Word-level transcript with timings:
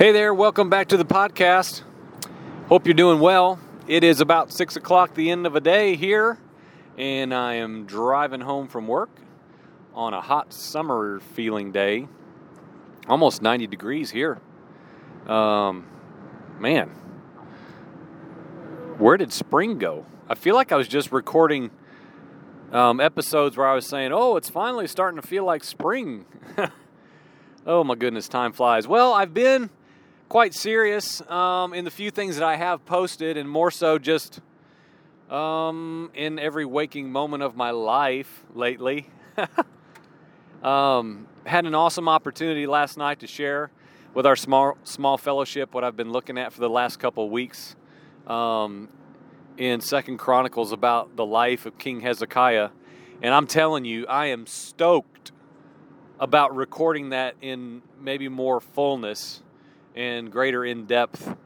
Hey 0.00 0.12
there, 0.12 0.32
welcome 0.32 0.70
back 0.70 0.88
to 0.88 0.96
the 0.96 1.04
podcast. 1.04 1.82
Hope 2.68 2.86
you're 2.86 2.94
doing 2.94 3.20
well. 3.20 3.58
It 3.86 4.02
is 4.02 4.22
about 4.22 4.50
six 4.50 4.74
o'clock, 4.74 5.12
the 5.12 5.30
end 5.30 5.46
of 5.46 5.56
a 5.56 5.60
day 5.60 5.94
here, 5.94 6.38
and 6.96 7.34
I 7.34 7.56
am 7.56 7.84
driving 7.84 8.40
home 8.40 8.66
from 8.66 8.88
work 8.88 9.10
on 9.92 10.14
a 10.14 10.22
hot 10.22 10.54
summer 10.54 11.20
feeling 11.34 11.70
day. 11.70 12.08
Almost 13.08 13.42
90 13.42 13.66
degrees 13.66 14.10
here. 14.10 14.40
Um, 15.26 15.84
man, 16.58 16.88
where 18.96 19.18
did 19.18 19.34
spring 19.34 19.76
go? 19.76 20.06
I 20.30 20.34
feel 20.34 20.54
like 20.54 20.72
I 20.72 20.76
was 20.76 20.88
just 20.88 21.12
recording 21.12 21.70
um, 22.72 23.02
episodes 23.02 23.54
where 23.54 23.68
I 23.68 23.74
was 23.74 23.84
saying, 23.84 24.12
oh, 24.14 24.36
it's 24.36 24.48
finally 24.48 24.86
starting 24.86 25.20
to 25.20 25.26
feel 25.26 25.44
like 25.44 25.62
spring. 25.62 26.24
oh 27.66 27.84
my 27.84 27.96
goodness, 27.96 28.28
time 28.28 28.52
flies. 28.54 28.88
Well, 28.88 29.12
I've 29.12 29.34
been 29.34 29.68
quite 30.30 30.54
serious 30.54 31.20
um, 31.28 31.74
in 31.74 31.84
the 31.84 31.90
few 31.90 32.08
things 32.08 32.36
that 32.36 32.44
I 32.44 32.54
have 32.54 32.86
posted, 32.86 33.36
and 33.36 33.50
more 33.50 33.72
so 33.72 33.98
just 33.98 34.40
um, 35.28 36.08
in 36.14 36.38
every 36.38 36.64
waking 36.64 37.10
moment 37.10 37.42
of 37.42 37.56
my 37.56 37.72
life 37.72 38.44
lately. 38.54 39.10
um, 40.62 41.26
had 41.44 41.66
an 41.66 41.74
awesome 41.74 42.08
opportunity 42.08 42.68
last 42.68 42.96
night 42.96 43.18
to 43.20 43.26
share 43.26 43.72
with 44.14 44.24
our 44.24 44.36
small 44.36 44.78
small 44.84 45.18
fellowship 45.18 45.74
what 45.74 45.82
I've 45.82 45.96
been 45.96 46.12
looking 46.12 46.38
at 46.38 46.52
for 46.52 46.60
the 46.60 46.70
last 46.70 47.00
couple 47.00 47.24
of 47.24 47.32
weeks 47.32 47.74
um, 48.28 48.88
in 49.58 49.80
Second 49.80 50.18
Chronicles 50.18 50.70
about 50.70 51.16
the 51.16 51.26
life 51.26 51.66
of 51.66 51.76
King 51.76 52.02
Hezekiah, 52.02 52.70
and 53.20 53.34
I'm 53.34 53.48
telling 53.48 53.84
you, 53.84 54.06
I 54.06 54.26
am 54.26 54.46
stoked 54.46 55.32
about 56.20 56.54
recording 56.54 57.08
that 57.08 57.34
in 57.42 57.82
maybe 58.00 58.28
more 58.28 58.60
fullness 58.60 59.42
and 59.94 60.30
greater 60.30 60.64
in 60.64 60.86
depth 60.86 61.36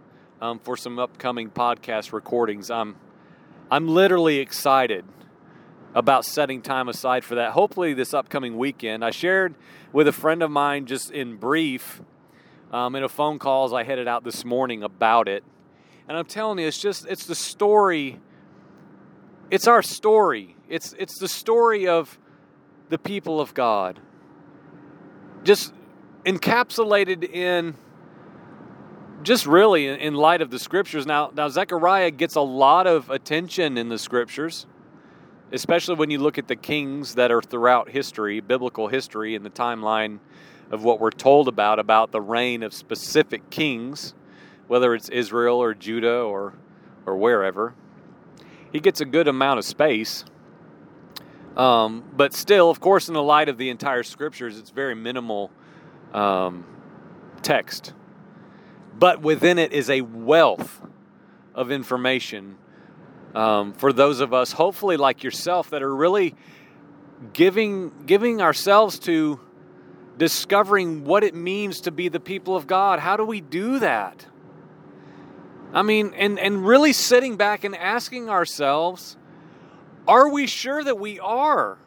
um, 0.41 0.59
for 0.59 0.77
some 0.77 0.98
upcoming 0.98 1.50
podcast 1.50 2.12
recordings. 2.12 2.70
I'm 2.70 2.97
I'm 3.70 3.89
literally 3.89 4.39
excited 4.39 5.05
about 5.95 6.25
setting 6.25 6.61
time 6.61 6.89
aside 6.89 7.25
for 7.25 7.36
that. 7.36 7.53
Hopefully, 7.53 7.95
this 7.95 8.12
upcoming 8.12 8.59
weekend. 8.59 9.05
I 9.05 9.11
shared 9.11 9.55
with 9.92 10.09
a 10.09 10.12
friend 10.12 10.42
of 10.42 10.51
mine 10.51 10.86
just 10.86 11.11
in 11.11 11.36
brief 11.36 12.03
um, 12.73 12.95
in 12.95 13.03
a 13.03 13.09
phone 13.09 13.39
call 13.39 13.64
as 13.64 13.73
I 13.73 13.84
headed 13.84 14.09
out 14.09 14.25
this 14.25 14.45
morning 14.45 14.83
about 14.83 15.29
it, 15.29 15.45
and 16.08 16.17
I'm 16.19 16.27
telling 16.27 16.58
you, 16.58 16.67
it's 16.67 16.81
just 16.81 17.06
it's 17.06 17.27
the 17.27 17.34
story. 17.34 18.20
It's 19.51 19.67
our 19.67 19.83
story. 19.83 20.56
It's 20.69 20.95
it's 20.98 21.19
the 21.19 21.29
story 21.29 21.86
of 21.89 22.19
the 22.89 22.98
people 22.98 23.41
of 23.41 23.55
God. 23.55 24.01
Just 25.42 25.73
encapsulated 26.25 27.25
in 27.31 27.75
just 29.25 29.47
really 29.47 29.89
in 29.89 30.14
light 30.14 30.42
of 30.42 30.50
the 30.50 30.58
scriptures. 30.58 31.06
Now, 31.06 31.30
now 31.34 31.44
Hezekiah 31.44 32.12
gets 32.12 32.36
a 32.36 32.42
lot 32.42 32.86
of 32.86 33.11
attention 33.11 33.78
in 33.78 33.89
the 33.89 33.98
scriptures, 33.98 34.67
especially 35.50 35.97
when 35.97 36.11
you 36.11 36.19
look 36.19 36.39
at 36.39 36.47
the 36.47 36.56
kings 36.56 37.14
that 37.14 37.33
are 37.33 37.42
throughout 37.42 37.89
history, 37.89 38.41
biblical 38.41 38.89
history, 38.89 39.34
and 39.34 39.45
the 39.45 39.50
timeline 39.50 40.19
of 40.70 40.84
what 40.84 41.00
we're 41.00 41.11
told 41.11 41.48
about 41.48 41.78
about 41.78 42.12
the 42.12 42.20
reign 42.20 42.62
of 42.62 42.75
specific 42.75 43.50
kings, 43.50 44.14
whether 44.69 44.95
it's 44.95 45.08
Israel 45.08 45.56
or 45.56 45.75
Judah 45.75 46.20
or 46.20 46.55
or 47.06 47.17
wherever. 47.17 47.75
He 48.72 48.80
gets 48.80 49.00
a 49.00 49.05
good 49.05 49.28
amount 49.28 49.58
of 49.58 49.64
space. 49.64 50.25
Um, 51.56 52.02
but 52.17 52.34
still, 52.34 52.70
of 52.70 52.80
course, 52.80 53.08
in 53.08 53.14
the 53.14 53.22
light 53.22 53.48
of 53.48 53.58
the 53.58 53.70
entire 53.70 54.02
scriptures, 54.02 54.58
it's 54.58 54.70
very 54.70 54.95
minimal 54.95 55.50
um, 56.12 56.64
text 57.42 57.92
but 58.98 59.20
within 59.20 59.59
it 59.59 59.73
is 59.73 59.91
a 59.91 60.00
wealth 60.00 60.81
of 61.55 61.70
information 61.70 62.56
um, 63.34 63.73
for 63.73 63.92
those 63.92 64.20
of 64.20 64.33
us, 64.33 64.53
hopefully 64.53 64.96
like 64.96 65.24
yourself, 65.24 65.70
that 65.70 65.83
are 65.83 65.95
really 65.95 66.35
giving 67.33 67.92
giving 68.07 68.41
ourselves 68.41 68.98
to 69.01 69.41
discovering 70.17 71.05
what 71.05 71.24
it 71.24 71.35
means 71.35 71.80
to 71.83 71.91
be 71.91 72.08
the 72.08 72.20
people 72.20 72.55
of 72.55 72.67
God. 72.67 73.01
How 73.01 73.17
do 73.17 73.24
we 73.24 73.41
do 73.41 73.80
that? 73.80 74.27
I 75.73 75.83
mean, 75.83 76.14
and 76.17 76.39
and 76.39 76.64
really 76.64 76.92
sitting 76.92 77.36
back 77.36 77.64
and 77.64 77.74
asking 77.74 78.29
ourselves, 78.29 79.17
are 80.07 80.29
we 80.29 80.47
sure 80.47 80.85
that 80.85 80.98
we 81.01 81.18
are 81.18 81.79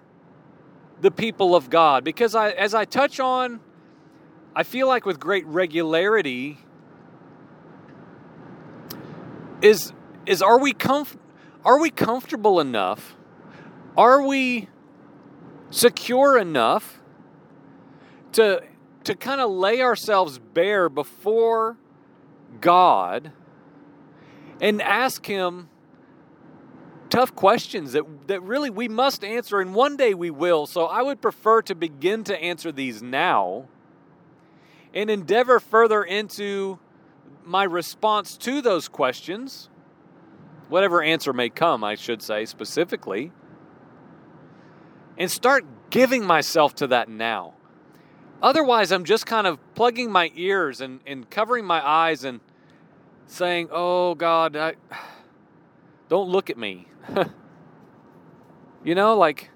the 1.00 1.12
people 1.12 1.56
of 1.56 1.70
God? 1.70 2.04
Because 2.04 2.36
I, 2.36 2.50
as 2.50 2.74
I 2.74 2.84
touch 2.84 3.22
on, 3.22 3.62
I 4.54 4.64
feel 4.64 4.88
like 4.88 5.06
with 5.06 5.18
great 5.18 5.46
regularity 5.46 6.58
is 9.62 9.94
is 10.26 10.42
are 10.42 10.60
we 10.60 10.74
comf- 10.74 11.18
are 11.64 11.80
we 11.80 11.90
comfortable 11.90 12.60
enough? 12.60 13.16
Are 13.98 14.22
we 14.22 14.70
secure 15.70 16.38
enough 16.38 17.02
to 18.34 18.64
to 19.04 19.16
kind 19.16 19.42
of 19.42 19.50
lay 19.50 19.82
ourselves 19.82 20.40
bare 20.40 20.90
before 20.90 21.78
God 22.60 23.32
and 24.62 24.82
ask 24.82 25.26
him 25.26 25.70
tough 27.10 27.34
questions 27.36 27.94
that, 27.94 28.04
that 28.28 28.42
really 28.44 28.70
we 28.70 28.88
must 28.88 29.24
answer 29.24 29.60
and 29.60 29.74
one 29.74 29.96
day 29.96 30.14
we 30.14 30.30
will. 30.30 30.68
So 30.68 30.86
I 30.86 31.02
would 31.02 31.22
prefer 31.22 31.62
to 31.64 31.76
begin 31.76 32.24
to 32.26 32.38
answer 32.38 32.72
these 32.72 33.02
now 33.02 33.66
and 34.94 35.10
endeavor 35.10 35.60
further 35.60 36.04
into 36.04 36.80
my 37.48 37.64
response 37.64 38.38
to 38.38 38.62
those 38.62 38.88
questions, 38.88 39.70
whatever 40.70 41.02
answer 41.02 41.34
may 41.34 41.50
come, 41.50 41.84
I 41.84 41.96
should 41.96 42.22
say 42.22 42.46
specifically, 42.46 43.32
and 45.18 45.32
start 45.32 45.66
giving 45.90 46.26
myself 46.26 46.76
to 46.76 46.88
that 46.88 47.10
now. 47.10 47.54
Otherwise, 48.42 48.92
I'm 48.92 49.04
just 49.04 49.26
kind 49.26 49.48
of 49.48 49.60
plugging 49.74 50.12
my 50.12 50.32
ears 50.36 50.82
and, 50.82 51.00
and 51.08 51.30
covering 51.30 51.66
my 51.66 51.86
eyes 51.86 52.24
and 52.24 52.40
saying, 53.26 53.70
Oh 53.72 54.14
God, 54.14 54.56
I, 54.56 54.76
don't 56.10 56.30
look 56.30 56.50
at 56.50 56.58
me. 56.58 56.88
you 58.84 58.94
know, 58.94 59.18
like, 59.18 59.50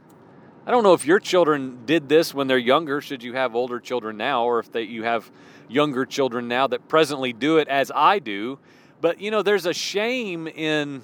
I 0.65 0.69
don't 0.69 0.83
know 0.83 0.93
if 0.93 1.05
your 1.05 1.19
children 1.19 1.85
did 1.85 2.07
this 2.07 2.33
when 2.33 2.47
they're 2.47 2.57
younger, 2.57 3.01
should 3.01 3.23
you 3.23 3.33
have 3.33 3.55
older 3.55 3.79
children 3.79 4.17
now, 4.17 4.45
or 4.45 4.59
if 4.59 4.71
they, 4.71 4.83
you 4.83 5.03
have 5.03 5.31
younger 5.67 6.05
children 6.05 6.47
now 6.47 6.67
that 6.67 6.87
presently 6.87 7.33
do 7.33 7.57
it 7.57 7.67
as 7.67 7.91
I 7.93 8.19
do. 8.19 8.59
But 8.99 9.19
you 9.19 9.31
know, 9.31 9.41
there's 9.41 9.65
a 9.65 9.73
shame 9.73 10.47
in 10.47 11.01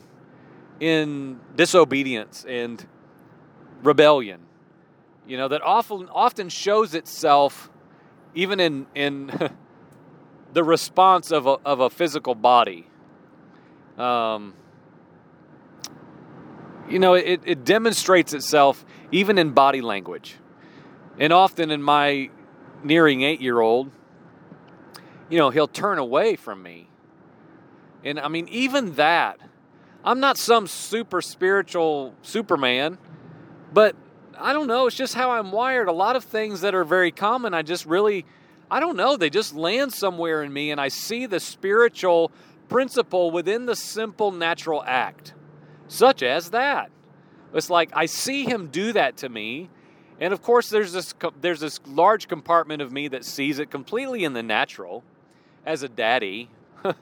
in 0.80 1.40
disobedience 1.56 2.46
and 2.48 2.86
rebellion. 3.82 4.42
You 5.28 5.38
know, 5.38 5.48
that 5.48 5.64
often 5.64 6.08
often 6.10 6.50
shows 6.50 6.94
itself 6.94 7.72
even 8.36 8.60
in 8.60 8.86
in 8.94 9.32
the 10.54 10.64
response 10.64 11.32
of 11.32 11.48
a 11.48 11.58
of 11.66 11.80
a 11.80 11.90
physical 11.90 12.36
body. 12.36 12.88
Um, 13.98 14.54
you 16.88 17.00
know, 17.00 17.16
it, 17.16 17.42
it 17.44 17.66
demonstrates 17.66 18.34
itself 18.34 18.86
even 19.12 19.38
in 19.38 19.52
body 19.52 19.82
language. 19.82 20.36
And 21.20 21.34
often 21.34 21.72
in 21.72 21.82
my 21.82 22.30
nearing 22.84 23.22
eight 23.22 23.42
year 23.42 23.60
old, 23.60 23.92
you 25.30 25.38
know, 25.38 25.50
he'll 25.50 25.68
turn 25.68 25.98
away 25.98 26.36
from 26.36 26.62
me. 26.62 26.90
And 28.04 28.20
I 28.20 28.28
mean, 28.28 28.48
even 28.50 28.94
that, 28.96 29.40
I'm 30.04 30.20
not 30.20 30.38
some 30.38 30.68
super 30.68 31.22
spiritual 31.22 32.16
Superman, 32.22 32.98
but 33.74 33.96
I 34.40 34.54
don't 34.54 34.68
know. 34.68 34.88
It's 34.88 34.96
just 34.96 35.16
how 35.16 35.32
I'm 35.32 35.52
wired. 35.52 35.88
A 35.88 35.94
lot 35.94 36.16
of 36.16 36.24
things 36.24 36.62
that 36.62 36.76
are 36.76 36.86
very 36.86 37.12
common, 37.12 37.54
I 37.54 37.64
just 37.64 37.86
really, 37.86 38.26
I 38.70 38.80
don't 38.80 38.96
know, 38.96 39.18
they 39.18 39.30
just 39.30 39.56
land 39.56 39.94
somewhere 39.94 40.44
in 40.44 40.54
me, 40.54 40.72
and 40.72 40.80
I 40.80 40.88
see 40.90 41.26
the 41.26 41.40
spiritual 41.40 42.32
principle 42.70 43.32
within 43.32 43.66
the 43.66 43.76
simple 43.76 44.32
natural 44.32 44.84
act, 44.86 45.34
such 45.88 46.22
as 46.22 46.52
that. 46.52 46.92
It's 47.54 47.70
like 47.70 47.90
I 47.94 48.06
see 48.06 48.44
him 48.44 48.68
do 48.68 48.94
that 48.94 49.18
to 49.18 49.30
me, 49.30 49.70
and 50.20 50.34
of 50.34 50.42
course, 50.42 50.70
there's 50.70 50.92
this 50.92 51.14
there's 51.42 51.60
this 51.60 51.80
large 51.86 52.28
compartment 52.28 52.82
of 52.82 52.92
me 52.92 53.08
that 53.10 53.24
sees 53.24 53.60
it 53.60 53.70
completely 53.70 54.24
in 54.24 54.34
the 54.34 54.44
natural 54.44 55.04
as 55.66 55.84
a 55.84 55.90
daddy, 55.90 56.50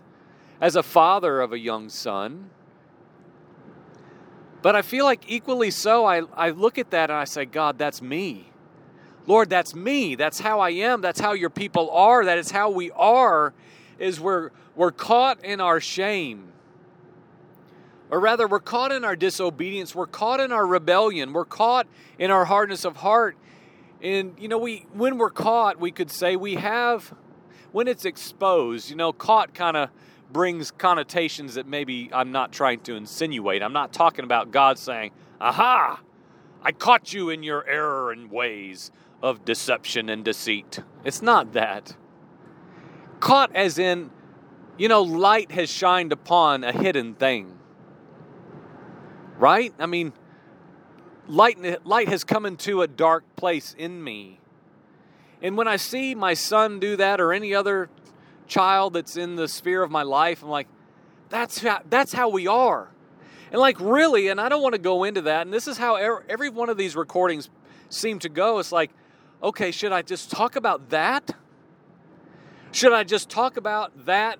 as 0.61 0.75
a 0.75 0.83
father 0.83 1.41
of 1.41 1.53
a 1.53 1.59
young 1.59 1.89
son. 1.89 2.49
But 4.65 4.75
I 4.75 4.81
feel 4.81 5.05
like 5.05 5.21
equally 5.27 5.69
so, 5.69 6.05
I, 6.05 6.23
I 6.35 6.49
look 6.49 6.79
at 6.79 6.89
that 6.89 7.11
and 7.11 7.19
I 7.19 7.25
say, 7.25 7.45
God, 7.45 7.77
that's 7.77 8.01
me. 8.01 8.49
Lord, 9.27 9.47
that's 9.47 9.75
me. 9.75 10.15
That's 10.15 10.39
how 10.39 10.59
I 10.59 10.71
am. 10.71 11.01
That's 11.01 11.19
how 11.19 11.33
your 11.33 11.51
people 11.51 11.91
are. 11.91 12.25
That 12.25 12.39
is 12.39 12.49
how 12.49 12.71
we 12.71 12.89
are, 12.89 13.53
is 13.99 14.19
we're, 14.19 14.49
we're 14.75 14.91
caught 14.91 15.45
in 15.45 15.61
our 15.61 15.79
shame. 15.79 16.47
Or 18.15 18.21
rather, 18.21 18.47
we're 18.47 18.61
caught 18.61 18.93
in 18.93 19.03
our 19.03 19.17
disobedience. 19.17 19.93
We're 19.93 20.07
caught 20.07 20.39
in 20.39 20.53
our 20.53 20.65
rebellion. 20.65 21.33
We're 21.33 21.43
caught 21.43 21.85
in 22.17 22.31
our 22.31 22.45
hardness 22.45 22.85
of 22.85 22.95
heart. 22.95 23.35
And, 24.01 24.35
you 24.39 24.47
know, 24.47 24.57
we 24.57 24.85
when 24.93 25.17
we're 25.17 25.29
caught, 25.29 25.81
we 25.81 25.91
could 25.91 26.09
say 26.09 26.37
we 26.37 26.55
have 26.55 27.13
when 27.73 27.89
it's 27.89 28.05
exposed, 28.05 28.89
you 28.89 28.95
know, 28.95 29.11
caught 29.11 29.53
kind 29.53 29.75
of 29.75 29.89
brings 30.31 30.71
connotations 30.71 31.55
that 31.55 31.67
maybe 31.67 32.09
I'm 32.13 32.31
not 32.31 32.53
trying 32.53 32.79
to 32.83 32.95
insinuate. 32.95 33.61
I'm 33.61 33.73
not 33.73 33.91
talking 33.91 34.23
about 34.23 34.49
God 34.49 34.79
saying, 34.79 35.11
"Aha, 35.41 35.99
I 36.63 36.71
caught 36.71 37.11
you 37.11 37.29
in 37.29 37.43
your 37.43 37.67
error 37.67 38.13
and 38.13 38.31
ways 38.31 38.91
of 39.21 39.43
deception 39.43 40.07
and 40.07 40.23
deceit." 40.23 40.79
It's 41.03 41.21
not 41.21 41.51
that. 41.51 41.97
Caught 43.19 43.53
as 43.53 43.77
in, 43.77 44.09
you 44.77 44.87
know, 44.87 45.01
light 45.01 45.51
has 45.51 45.69
shined 45.69 46.13
upon 46.13 46.63
a 46.63 46.71
hidden 46.71 47.15
thing. 47.15 47.59
Right? 49.37 49.73
I 49.79 49.85
mean, 49.85 50.13
light 51.27 51.85
light 51.85 52.07
has 52.09 52.23
come 52.23 52.45
into 52.45 52.81
a 52.81 52.87
dark 52.87 53.23
place 53.35 53.75
in 53.77 54.03
me. 54.03 54.39
And 55.41 55.57
when 55.57 55.67
I 55.67 55.75
see 55.75 56.15
my 56.15 56.33
son 56.33 56.79
do 56.79 56.95
that 56.95 57.19
or 57.19 57.33
any 57.33 57.53
other 57.53 57.89
child 58.47 58.93
that's 58.93 59.17
in 59.17 59.35
the 59.35 59.47
sphere 59.47 59.83
of 59.83 59.91
my 59.91 60.03
life, 60.03 60.43
I'm 60.43 60.49
like, 60.49 60.67
that's 61.29 61.59
how, 61.59 61.81
that's 61.89 62.13
how 62.13 62.29
we 62.29 62.47
are. 62.47 62.89
And 63.51 63.59
like 63.59 63.79
really, 63.79 64.29
and 64.29 64.39
I 64.39 64.49
don't 64.49 64.61
want 64.61 64.73
to 64.73 64.79
go 64.79 65.03
into 65.03 65.21
that. 65.23 65.41
And 65.41 65.53
this 65.53 65.67
is 65.67 65.77
how 65.77 65.95
every 65.95 66.49
one 66.49 66.69
of 66.69 66.77
these 66.77 66.95
recordings 66.95 67.49
seem 67.89 68.19
to 68.19 68.29
go. 68.29 68.59
It's 68.59 68.71
like, 68.71 68.91
okay, 69.43 69.71
should 69.71 69.91
I 69.91 70.01
just 70.01 70.31
talk 70.31 70.55
about 70.55 70.89
that? 70.89 71.35
Should 72.71 72.93
I 72.93 73.03
just 73.03 73.29
talk 73.29 73.57
about 73.57 74.05
that 74.05 74.39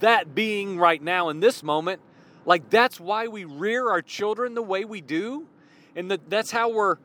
that 0.00 0.34
being 0.34 0.78
right 0.78 1.02
now 1.02 1.28
in 1.28 1.40
this 1.40 1.62
moment? 1.62 2.00
Like 2.44 2.70
that's 2.70 2.98
why 2.98 3.28
we 3.28 3.44
rear 3.44 3.88
our 3.88 4.02
children 4.02 4.54
the 4.54 4.62
way 4.62 4.84
we 4.84 5.00
do? 5.00 5.46
And 5.94 6.10
that 6.10 6.28
that's 6.28 6.50
how 6.50 6.70
we're 6.70 6.96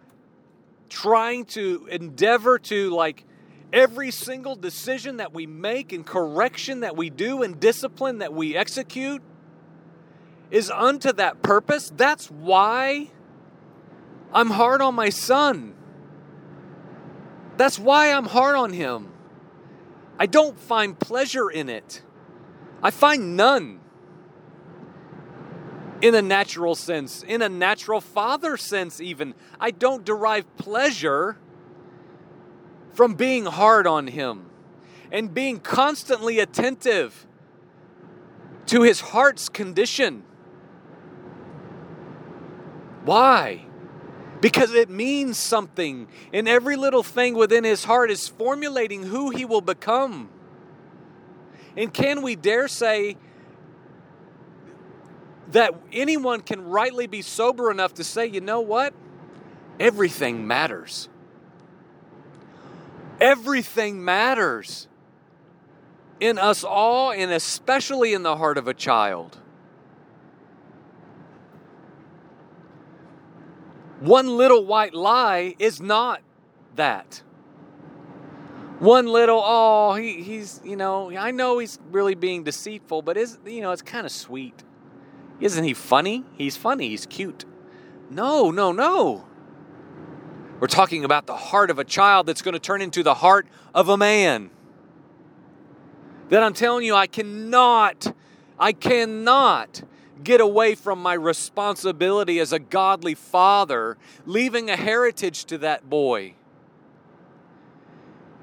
trying 0.89 1.45
to 1.45 1.88
endeavor 1.92 2.57
to 2.57 2.89
like 2.89 3.25
every 3.74 4.12
single 4.12 4.56
decision 4.56 5.18
that 5.18 5.34
we 5.34 5.45
make 5.45 5.92
and 5.92 6.06
correction 6.06 6.80
that 6.81 6.95
we 6.95 7.10
do 7.10 7.44
and 7.44 7.60
discipline 7.60 8.19
that 8.19 8.34
we 8.34 8.56
execute 8.56 9.22
is 10.50 10.72
unto 10.72 11.12
that 11.13 11.42
purpose. 11.42 11.92
That's 11.95 12.31
why 12.31 13.10
I'm 14.34 14.50
hard 14.50 14.81
on 14.81 14.95
my 14.95 15.10
son. 15.10 15.75
That's 17.57 17.78
why 17.78 18.12
I'm 18.12 18.25
hard 18.25 18.56
on 18.56 18.72
him. 18.72 19.12
I 20.19 20.25
don't 20.25 20.60
find 20.60 20.98
pleasure 20.98 21.50
in 21.50 21.69
it. 21.69 22.01
I 22.81 22.92
find 22.92 23.36
none 23.36 23.81
in 26.01 26.15
a 26.15 26.21
natural 26.21 26.75
sense, 26.75 27.23
in 27.23 27.41
a 27.41 27.49
natural 27.49 28.01
father 28.01 28.57
sense, 28.57 29.01
even. 29.01 29.33
I 29.59 29.71
don't 29.71 30.05
derive 30.05 30.55
pleasure 30.57 31.38
from 32.94 33.15
being 33.15 33.45
hard 33.45 33.88
on 33.88 34.07
him 34.07 34.49
and 35.11 35.33
being 35.33 35.59
constantly 35.59 36.39
attentive 36.39 37.25
to 38.67 38.81
his 38.81 38.99
heart's 38.99 39.49
condition. 39.49 40.23
Why? 43.05 43.65
Because 44.41 44.73
it 44.73 44.89
means 44.89 45.38
something, 45.38 46.07
and 46.33 46.47
every 46.47 46.75
little 46.75 47.03
thing 47.03 47.33
within 47.33 47.63
his 47.63 47.85
heart 47.85 48.11
is 48.11 48.27
formulating 48.27 49.03
who 49.03 49.29
he 49.29 49.45
will 49.45 49.61
become. 49.61 50.29
And 51.75 51.93
can 51.93 52.21
we 52.21 52.35
dare 52.35 52.67
say 52.67 53.17
that 55.51 55.73
anyone 55.94 56.41
can 56.41 56.65
rightly 56.65 57.07
be 57.07 57.21
sober 57.21 57.71
enough 57.71 57.94
to 57.95 58.03
say, 58.03 58.25
you 58.25 58.41
know 58.41 58.61
what? 58.61 58.94
Everything 59.79 60.45
matters. 60.47 61.07
Everything 63.21 64.03
matters 64.03 64.88
in 66.19 66.38
us 66.38 66.63
all, 66.63 67.11
and 67.11 67.31
especially 67.31 68.13
in 68.13 68.23
the 68.23 68.38
heart 68.38 68.57
of 68.57 68.67
a 68.67 68.73
child. 68.73 69.38
One 74.00 74.27
little 74.38 74.65
white 74.65 74.93
lie 74.93 75.55
is 75.57 75.81
not 75.81 76.21
that. 76.75 77.23
One 78.79 79.07
little, 79.07 79.41
oh, 79.43 79.95
he, 79.95 80.21
he's, 80.21 80.61
you 80.63 80.75
know, 80.75 81.09
I 81.09 81.31
know 81.31 81.57
he's 81.57 81.79
really 81.91 82.13
being 82.13 82.43
deceitful, 82.43 83.01
but 83.01 83.17
is, 83.17 83.39
you 83.45 83.61
know, 83.61 83.71
it's 83.71 83.81
kind 83.81 84.05
of 84.05 84.11
sweet. 84.11 84.63
Isn't 85.39 85.63
he 85.63 85.74
funny? 85.74 86.24
He's 86.34 86.57
funny. 86.57 86.89
He's 86.89 87.06
cute. 87.06 87.45
No, 88.10 88.51
no, 88.51 88.72
no. 88.72 89.25
We're 90.60 90.68
talking 90.68 91.06
about 91.06 91.28
the 91.28 91.36
heart 91.36 91.69
of 91.69 91.78
a 91.78 91.84
child 91.84 92.25
that's 92.25 92.42
going 92.42 92.54
to 92.54 92.60
turn 92.60 92.81
into 92.81 93.04
the 93.04 93.16
heart 93.16 93.48
of 93.75 93.89
a 93.89 93.98
man. 93.98 94.50
That 96.30 96.42
I'm 96.42 96.54
telling 96.54 96.84
you, 96.84 96.95
I 96.95 97.07
cannot, 97.07 98.13
I 98.60 98.74
cannot 98.74 99.84
get 100.24 100.42
away 100.42 100.74
from 100.74 101.01
my 101.01 101.13
responsibility 101.13 102.39
as 102.39 102.51
a 102.51 102.60
godly 102.60 103.13
father, 103.13 103.98
leaving 104.25 104.69
a 104.69 104.75
heritage 104.75 105.45
to 105.45 105.60
that 105.60 105.89
boy. 105.89 106.34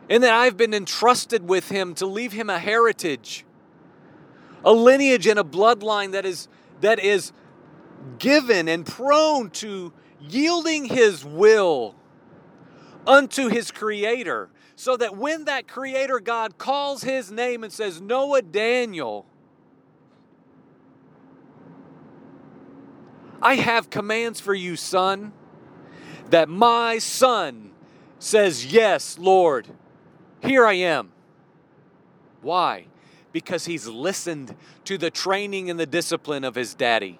And 0.08 0.22
that 0.22 0.32
I've 0.32 0.56
been 0.56 0.72
entrusted 0.72 1.48
with 1.48 1.70
him 1.70 1.94
to 1.96 2.06
leave 2.06 2.32
him 2.32 2.48
a 2.48 2.58
heritage, 2.58 3.44
a 4.64 4.72
lineage 4.72 5.26
and 5.26 5.38
a 5.38 5.44
bloodline 5.44 6.12
that 6.12 6.24
is, 6.24 6.48
that 6.84 6.98
is 6.98 7.32
given 8.18 8.68
and 8.68 8.84
prone 8.86 9.50
to 9.50 9.92
yielding 10.20 10.84
his 10.84 11.24
will 11.24 11.94
unto 13.06 13.48
his 13.48 13.70
creator, 13.70 14.48
so 14.76 14.96
that 14.96 15.16
when 15.16 15.44
that 15.44 15.68
creator 15.68 16.20
God 16.20 16.58
calls 16.58 17.02
his 17.02 17.30
name 17.30 17.64
and 17.64 17.72
says, 17.72 18.00
Noah 18.00 18.42
Daniel, 18.42 19.26
I 23.42 23.56
have 23.56 23.90
commands 23.90 24.40
for 24.40 24.54
you, 24.54 24.76
son, 24.76 25.32
that 26.30 26.48
my 26.48 26.98
son 26.98 27.72
says, 28.18 28.66
Yes, 28.66 29.18
Lord, 29.18 29.68
here 30.42 30.66
I 30.66 30.74
am. 30.74 31.12
Why? 32.40 32.86
Because 33.34 33.66
he's 33.66 33.88
listened 33.88 34.54
to 34.84 34.96
the 34.96 35.10
training 35.10 35.68
and 35.68 35.78
the 35.78 35.86
discipline 35.86 36.44
of 36.44 36.54
his 36.54 36.72
daddy. 36.72 37.18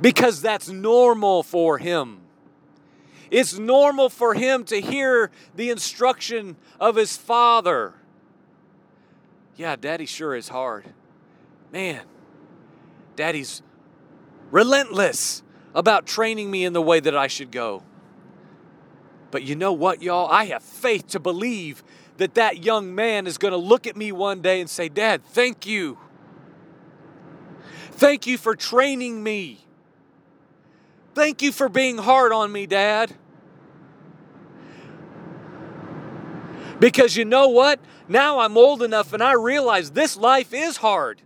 Because 0.00 0.40
that's 0.40 0.70
normal 0.70 1.42
for 1.42 1.76
him. 1.76 2.22
It's 3.30 3.58
normal 3.58 4.08
for 4.08 4.32
him 4.32 4.64
to 4.64 4.80
hear 4.80 5.30
the 5.54 5.68
instruction 5.68 6.56
of 6.80 6.96
his 6.96 7.18
father. 7.18 7.92
Yeah, 9.56 9.76
daddy 9.76 10.06
sure 10.06 10.34
is 10.34 10.48
hard. 10.48 10.86
Man, 11.70 12.00
daddy's 13.16 13.62
relentless 14.50 15.42
about 15.74 16.06
training 16.06 16.50
me 16.50 16.64
in 16.64 16.72
the 16.72 16.80
way 16.80 17.00
that 17.00 17.16
I 17.16 17.26
should 17.26 17.50
go. 17.50 17.82
But 19.30 19.42
you 19.42 19.56
know 19.56 19.72
what, 19.72 20.00
y'all? 20.00 20.30
I 20.30 20.44
have 20.46 20.62
faith 20.62 21.08
to 21.08 21.20
believe 21.20 21.82
that 22.16 22.34
that 22.34 22.64
young 22.64 22.94
man 22.94 23.26
is 23.26 23.38
going 23.38 23.52
to 23.52 23.58
look 23.58 23.86
at 23.86 23.96
me 23.96 24.12
one 24.12 24.40
day 24.40 24.60
and 24.60 24.70
say, 24.70 24.88
Dad, 24.88 25.24
thank 25.24 25.66
you. 25.66 25.98
Thank 27.92 28.26
you 28.26 28.38
for 28.38 28.54
training 28.54 29.22
me. 29.22 29.64
Thank 31.14 31.42
you 31.42 31.52
for 31.52 31.68
being 31.68 31.98
hard 31.98 32.32
on 32.32 32.50
me, 32.50 32.66
Dad. 32.66 33.14
Because 36.80 37.16
you 37.16 37.24
know 37.24 37.48
what? 37.48 37.80
Now 38.08 38.40
I'm 38.40 38.58
old 38.58 38.82
enough 38.82 39.12
and 39.12 39.22
I 39.22 39.32
realize 39.32 39.92
this 39.92 40.16
life 40.16 40.52
is 40.52 40.76
hard. 40.78 41.22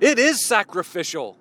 It 0.00 0.18
is 0.18 0.44
sacrificial. 0.44 1.39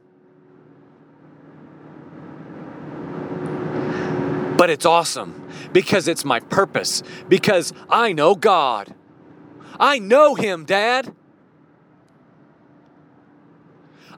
But 4.60 4.70
it's 4.70 4.86
awesome 4.86 5.48
because 5.72 6.10
it's 6.10 6.26
my 6.26 6.42
purpose, 6.42 7.02
because 7.30 7.72
I 7.90 8.12
know 8.12 8.36
God. 8.36 8.94
I 9.80 10.00
know 10.00 10.36
Him, 10.36 10.66
Dad. 10.66 11.16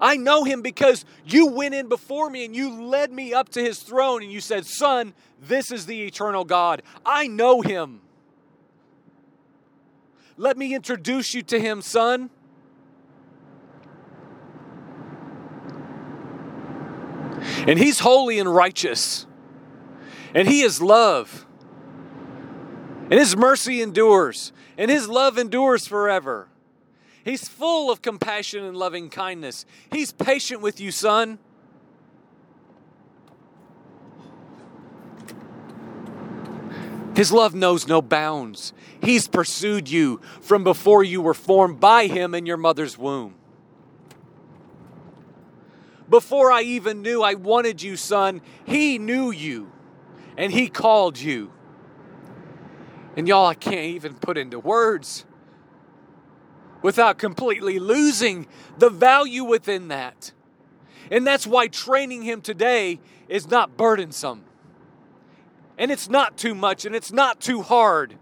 I 0.01 0.17
know 0.17 0.43
him 0.43 0.63
because 0.63 1.05
you 1.27 1.45
went 1.45 1.75
in 1.75 1.87
before 1.87 2.27
me 2.31 2.43
and 2.43 2.55
you 2.55 2.81
led 2.81 3.11
me 3.11 3.35
up 3.35 3.49
to 3.49 3.61
his 3.61 3.83
throne 3.83 4.23
and 4.23 4.31
you 4.31 4.41
said, 4.41 4.65
Son, 4.65 5.13
this 5.39 5.71
is 5.71 5.85
the 5.85 6.01
eternal 6.01 6.43
God. 6.43 6.81
I 7.05 7.27
know 7.27 7.61
him. 7.61 8.01
Let 10.37 10.57
me 10.57 10.73
introduce 10.73 11.35
you 11.35 11.43
to 11.43 11.59
him, 11.59 11.83
son. 11.83 12.31
And 17.67 17.77
he's 17.77 17.99
holy 17.99 18.39
and 18.39 18.51
righteous. 18.51 19.27
And 20.33 20.47
he 20.47 20.61
is 20.61 20.81
love. 20.81 21.45
And 23.09 23.13
his 23.13 23.35
mercy 23.35 23.81
endures. 23.81 24.53
And 24.77 24.89
his 24.89 25.09
love 25.09 25.37
endures 25.37 25.85
forever. 25.85 26.47
He's 27.23 27.47
full 27.47 27.91
of 27.91 28.01
compassion 28.01 28.63
and 28.63 28.75
loving 28.75 29.09
kindness. 29.09 29.65
He's 29.91 30.11
patient 30.11 30.61
with 30.61 30.79
you, 30.79 30.91
son. 30.91 31.37
His 37.15 37.31
love 37.31 37.53
knows 37.53 37.87
no 37.87 38.01
bounds. 38.01 38.73
He's 39.03 39.27
pursued 39.27 39.89
you 39.89 40.21
from 40.41 40.63
before 40.63 41.03
you 41.03 41.21
were 41.21 41.33
formed 41.33 41.79
by 41.79 42.07
Him 42.07 42.33
in 42.33 42.45
your 42.45 42.57
mother's 42.57 42.97
womb. 42.97 43.35
Before 46.09 46.51
I 46.51 46.61
even 46.61 47.01
knew 47.01 47.21
I 47.21 47.35
wanted 47.35 47.81
you, 47.81 47.97
son, 47.97 48.41
He 48.65 48.97
knew 48.97 49.29
you 49.29 49.71
and 50.37 50.51
He 50.51 50.67
called 50.67 51.19
you. 51.19 51.51
And 53.15 53.27
y'all, 53.27 53.45
I 53.45 53.55
can't 53.55 53.85
even 53.87 54.15
put 54.15 54.37
into 54.37 54.59
words 54.59 55.25
without 56.81 57.17
completely 57.17 57.79
losing 57.79 58.47
the 58.77 58.89
value 58.89 59.43
within 59.43 59.89
that. 59.89 60.31
And 61.11 61.27
that's 61.27 61.45
why 61.45 61.67
training 61.67 62.23
Him 62.23 62.41
today 62.41 62.99
is 63.27 63.49
not 63.49 63.77
burdensome. 63.77 64.43
And 65.77 65.91
it's 65.91 66.09
not 66.09 66.37
too 66.37 66.55
much 66.55 66.85
and 66.85 66.95
it's 66.95 67.11
not 67.11 67.39
too 67.39 67.61
hard. 67.61 68.15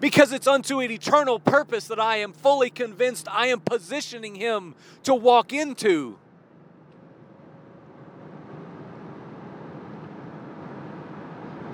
Because 0.00 0.32
it's 0.32 0.46
unto 0.46 0.80
an 0.80 0.90
eternal 0.90 1.38
purpose 1.38 1.86
that 1.88 2.00
I 2.00 2.16
am 2.16 2.32
fully 2.32 2.70
convinced 2.70 3.26
I 3.28 3.46
am 3.46 3.60
positioning 3.60 4.34
Him 4.34 4.74
to 5.04 5.14
walk 5.14 5.52
into. 5.52 6.18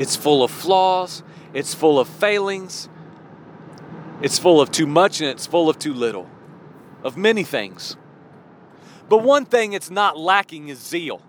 It's 0.01 0.17
full 0.17 0.43
of 0.43 0.51
flaws, 0.51 1.23
it's 1.53 1.75
full 1.75 1.99
of 1.99 2.09
failings, 2.09 2.89
it's 4.23 4.39
full 4.39 4.59
of 4.59 4.71
too 4.71 4.87
much, 4.87 5.21
and 5.21 5.29
it's 5.29 5.47
full 5.47 5.69
of 5.69 5.79
too 5.79 5.93
little, 5.93 6.27
of 7.05 7.19
many 7.19 7.45
things. 7.45 7.99
But 9.11 9.19
one 9.19 9.45
thing 9.45 9.75
it's 9.75 9.91
not 9.91 10.17
lacking 10.17 10.71
is 10.71 10.79
zeal. 10.79 11.21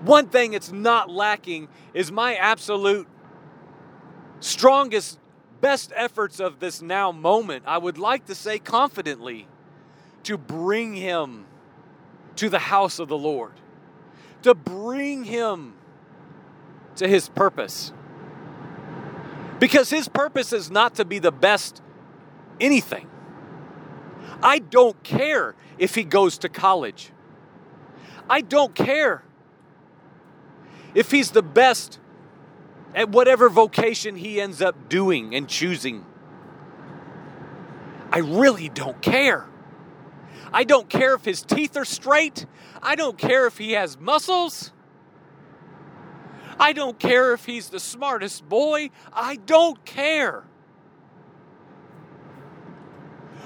One 0.00 0.26
thing 0.26 0.54
it's 0.54 0.72
not 0.72 1.08
lacking 1.08 1.68
is 1.94 2.10
my 2.10 2.34
absolute 2.34 3.06
strongest, 4.40 5.20
best 5.60 5.92
efforts 5.94 6.40
of 6.40 6.58
this 6.58 6.82
now 6.82 7.12
moment. 7.12 7.62
I 7.64 7.78
would 7.78 7.96
like 7.96 8.26
to 8.26 8.34
say 8.34 8.58
confidently 8.58 9.46
to 10.24 10.36
bring 10.36 10.94
him 10.94 11.46
to 12.34 12.48
the 12.48 12.58
house 12.58 12.98
of 12.98 13.06
the 13.06 13.16
Lord, 13.16 13.52
to 14.42 14.52
bring 14.52 15.22
him 15.22 15.74
to 16.96 17.08
his 17.08 17.28
purpose. 17.28 17.92
Because 19.58 19.90
his 19.90 20.08
purpose 20.08 20.52
is 20.52 20.70
not 20.70 20.96
to 20.96 21.04
be 21.04 21.18
the 21.18 21.32
best 21.32 21.82
anything. 22.60 23.08
I 24.42 24.58
don't 24.58 25.02
care 25.02 25.54
if 25.78 25.94
he 25.94 26.04
goes 26.04 26.38
to 26.38 26.48
college. 26.48 27.10
I 28.28 28.40
don't 28.40 28.74
care 28.74 29.24
if 30.94 31.10
he's 31.10 31.30
the 31.30 31.42
best 31.42 31.98
at 32.94 33.08
whatever 33.08 33.48
vocation 33.48 34.16
he 34.16 34.40
ends 34.40 34.62
up 34.62 34.88
doing 34.88 35.34
and 35.34 35.48
choosing. 35.48 36.04
I 38.12 38.18
really 38.18 38.68
don't 38.68 39.00
care. 39.02 39.46
I 40.52 40.62
don't 40.62 40.88
care 40.88 41.14
if 41.14 41.24
his 41.24 41.42
teeth 41.42 41.76
are 41.76 41.84
straight. 41.84 42.46
I 42.80 42.94
don't 42.94 43.18
care 43.18 43.46
if 43.46 43.58
he 43.58 43.72
has 43.72 43.98
muscles. 43.98 44.72
I 46.58 46.72
don't 46.72 46.98
care 46.98 47.32
if 47.32 47.44
he's 47.44 47.68
the 47.68 47.80
smartest 47.80 48.48
boy. 48.48 48.90
I 49.12 49.36
don't 49.36 49.84
care. 49.84 50.44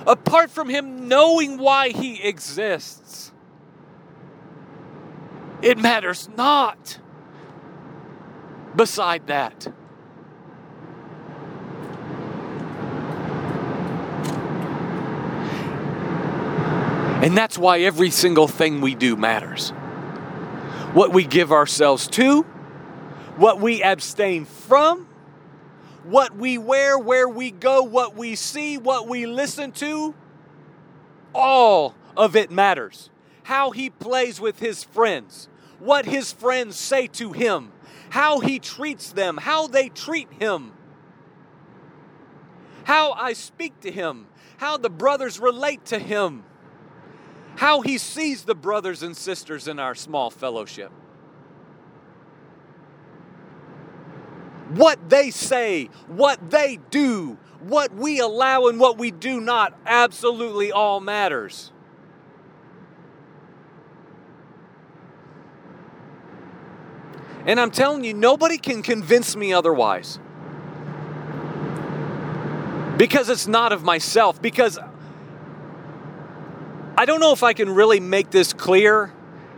Apart 0.06 0.50
from 0.50 0.68
him 0.68 1.08
knowing 1.08 1.58
why 1.58 1.90
he 1.90 2.22
exists, 2.22 3.32
it 5.62 5.78
matters 5.78 6.28
not. 6.36 6.98
Beside 8.76 9.26
that, 9.26 9.66
And 17.20 17.36
that's 17.36 17.58
why 17.58 17.80
every 17.80 18.10
single 18.10 18.46
thing 18.46 18.80
we 18.80 18.94
do 18.94 19.16
matters. 19.16 19.70
What 20.94 21.12
we 21.12 21.24
give 21.24 21.50
ourselves 21.50 22.06
to, 22.08 22.46
what 23.38 23.60
we 23.60 23.84
abstain 23.84 24.44
from, 24.44 25.06
what 26.02 26.34
we 26.36 26.58
wear, 26.58 26.98
where 26.98 27.28
we 27.28 27.52
go, 27.52 27.84
what 27.84 28.16
we 28.16 28.34
see, 28.34 28.76
what 28.76 29.06
we 29.06 29.26
listen 29.26 29.70
to, 29.70 30.12
all 31.32 31.94
of 32.16 32.34
it 32.34 32.50
matters. 32.50 33.10
How 33.44 33.70
he 33.70 33.90
plays 33.90 34.40
with 34.40 34.58
his 34.58 34.82
friends, 34.82 35.48
what 35.78 36.04
his 36.04 36.32
friends 36.32 36.76
say 36.76 37.06
to 37.06 37.32
him, 37.32 37.70
how 38.10 38.40
he 38.40 38.58
treats 38.58 39.12
them, 39.12 39.36
how 39.36 39.68
they 39.68 39.88
treat 39.88 40.28
him, 40.32 40.72
how 42.82 43.12
I 43.12 43.34
speak 43.34 43.78
to 43.80 43.92
him, 43.92 44.26
how 44.56 44.78
the 44.78 44.90
brothers 44.90 45.38
relate 45.38 45.84
to 45.86 45.98
him, 46.00 46.42
how 47.54 47.82
he 47.82 47.98
sees 47.98 48.42
the 48.42 48.56
brothers 48.56 49.04
and 49.04 49.16
sisters 49.16 49.68
in 49.68 49.78
our 49.78 49.94
small 49.94 50.28
fellowship. 50.28 50.90
What 54.68 55.08
they 55.08 55.30
say, 55.30 55.90
what 56.06 56.50
they 56.50 56.78
do, 56.90 57.38
what 57.60 57.94
we 57.94 58.20
allow 58.20 58.66
and 58.66 58.78
what 58.78 58.98
we 58.98 59.10
do 59.10 59.40
not 59.40 59.78
absolutely 59.86 60.70
all 60.72 61.00
matters. 61.00 61.72
And 67.46 67.58
I'm 67.58 67.70
telling 67.70 68.04
you, 68.04 68.12
nobody 68.12 68.58
can 68.58 68.82
convince 68.82 69.34
me 69.34 69.54
otherwise. 69.54 70.18
Because 72.98 73.30
it's 73.30 73.46
not 73.46 73.72
of 73.72 73.82
myself. 73.82 74.42
Because 74.42 74.78
I 76.96 77.06
don't 77.06 77.20
know 77.20 77.32
if 77.32 77.42
I 77.42 77.54
can 77.54 77.70
really 77.70 78.00
make 78.00 78.30
this 78.30 78.52
clear 78.52 79.14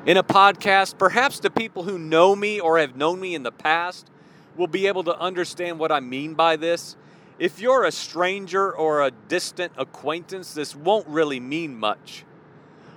in 0.06 0.16
a 0.16 0.22
podcast, 0.22 0.98
perhaps 0.98 1.40
to 1.40 1.50
people 1.50 1.82
who 1.82 1.98
know 1.98 2.36
me 2.36 2.60
or 2.60 2.78
have 2.78 2.94
known 2.94 3.18
me 3.18 3.34
in 3.34 3.42
the 3.42 3.50
past 3.50 4.08
will 4.56 4.66
be 4.66 4.86
able 4.86 5.04
to 5.04 5.18
understand 5.18 5.78
what 5.78 5.92
I 5.92 6.00
mean 6.00 6.34
by 6.34 6.56
this. 6.56 6.96
If 7.38 7.60
you're 7.60 7.84
a 7.84 7.92
stranger 7.92 8.70
or 8.70 9.02
a 9.02 9.10
distant 9.10 9.72
acquaintance, 9.78 10.52
this 10.52 10.76
won't 10.76 11.06
really 11.08 11.40
mean 11.40 11.78
much. 11.78 12.24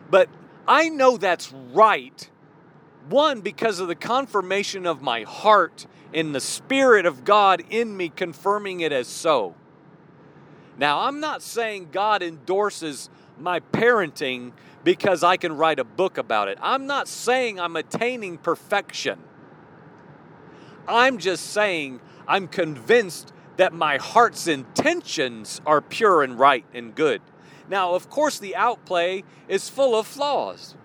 But 0.09 0.29
I 0.67 0.89
know 0.89 1.17
that's 1.17 1.51
right. 1.51 2.29
One, 3.09 3.41
because 3.41 3.79
of 3.79 3.87
the 3.87 3.95
confirmation 3.95 4.85
of 4.85 5.01
my 5.01 5.23
heart 5.23 5.87
in 6.11 6.31
the 6.31 6.39
Spirit 6.39 7.05
of 7.05 7.23
God 7.23 7.63
in 7.69 7.95
me, 7.95 8.09
confirming 8.09 8.81
it 8.81 8.91
as 8.91 9.07
so. 9.07 9.55
Now, 10.77 11.01
I'm 11.01 11.19
not 11.19 11.41
saying 11.41 11.89
God 11.91 12.23
endorses 12.23 13.09
my 13.39 13.59
parenting 13.59 14.51
because 14.83 15.23
I 15.23 15.37
can 15.37 15.55
write 15.55 15.79
a 15.79 15.83
book 15.83 16.17
about 16.17 16.47
it. 16.47 16.57
I'm 16.61 16.87
not 16.87 17.07
saying 17.07 17.59
I'm 17.59 17.75
attaining 17.75 18.37
perfection. 18.37 19.19
I'm 20.87 21.17
just 21.17 21.51
saying 21.51 21.99
I'm 22.27 22.47
convinced 22.47 23.33
that 23.57 23.73
my 23.73 23.97
heart's 23.97 24.47
intentions 24.47 25.61
are 25.65 25.81
pure 25.81 26.23
and 26.23 26.37
right 26.37 26.65
and 26.73 26.95
good. 26.95 27.21
Now, 27.69 27.95
of 27.95 28.09
course, 28.09 28.39
the 28.39 28.55
outplay 28.55 29.23
is 29.47 29.69
full 29.69 29.97
of 29.97 30.07
flaws. 30.07 30.75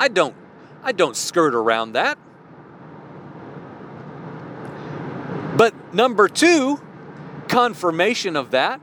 I 0.00 0.08
don't 0.08 0.34
I 0.82 0.92
don't 0.92 1.16
skirt 1.16 1.54
around 1.54 1.92
that. 1.92 2.18
But 5.56 5.92
number 5.92 6.28
2, 6.28 6.80
confirmation 7.48 8.36
of 8.36 8.52
that, 8.52 8.80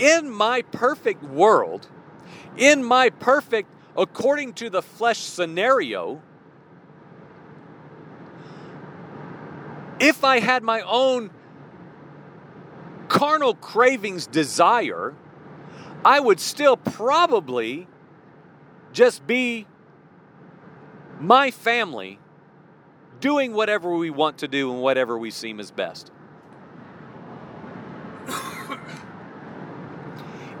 in 0.00 0.30
my 0.30 0.62
perfect 0.62 1.22
world, 1.22 1.86
in 2.56 2.82
my 2.82 3.10
perfect 3.10 3.70
according 3.96 4.54
to 4.54 4.70
the 4.70 4.82
flesh 4.82 5.20
scenario, 5.20 6.20
if 10.00 10.24
I 10.24 10.40
had 10.40 10.62
my 10.62 10.80
own 10.82 11.30
carnal 13.08 13.54
cravings 13.54 14.26
desire, 14.26 15.14
I 16.04 16.18
would 16.18 16.40
still 16.40 16.76
probably 16.76 17.86
just 18.92 19.26
be 19.26 19.66
my 21.20 21.50
family 21.50 22.18
doing 23.20 23.52
whatever 23.52 23.94
we 23.94 24.10
want 24.10 24.38
to 24.38 24.48
do 24.48 24.72
and 24.72 24.82
whatever 24.82 25.16
we 25.16 25.30
seem 25.30 25.60
is 25.60 25.70
best. 25.70 26.10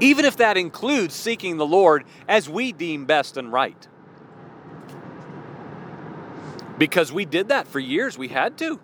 Even 0.00 0.24
if 0.24 0.36
that 0.36 0.56
includes 0.56 1.14
seeking 1.14 1.56
the 1.56 1.66
Lord 1.66 2.04
as 2.28 2.48
we 2.48 2.72
deem 2.72 3.04
best 3.04 3.36
and 3.36 3.52
right. 3.52 3.88
Because 6.78 7.12
we 7.12 7.24
did 7.24 7.48
that 7.48 7.66
for 7.66 7.80
years, 7.80 8.16
we 8.16 8.28
had 8.28 8.56
to. 8.58 8.80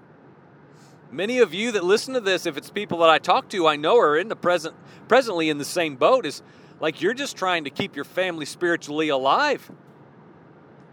Many 1.11 1.39
of 1.39 1.55
you 1.55 1.73
that 1.73 1.85
listen 1.85 2.15
to 2.15 2.21
this, 2.21 2.45
if 2.45 2.57
it's 2.57 2.71
people 2.71 2.99
that 2.99 3.09
I 3.09 3.19
talk 3.19 3.49
to, 3.51 3.67
I 3.67 3.77
know 3.77 3.99
are 3.99 4.19
in 4.19 4.29
the 4.29 4.37
present 4.37 4.75
presently 5.09 5.49
in 5.49 5.57
the 5.57 5.65
same 5.65 5.97
boat 5.97 6.27
is 6.27 6.43
like 6.81 7.01
you're 7.01 7.15
just 7.15 7.37
trying 7.37 7.65
to 7.65 7.71
keep 7.71 7.97
your 7.97 8.05
family 8.05 8.45
spiritually 8.45 9.09
alive. 9.09 9.71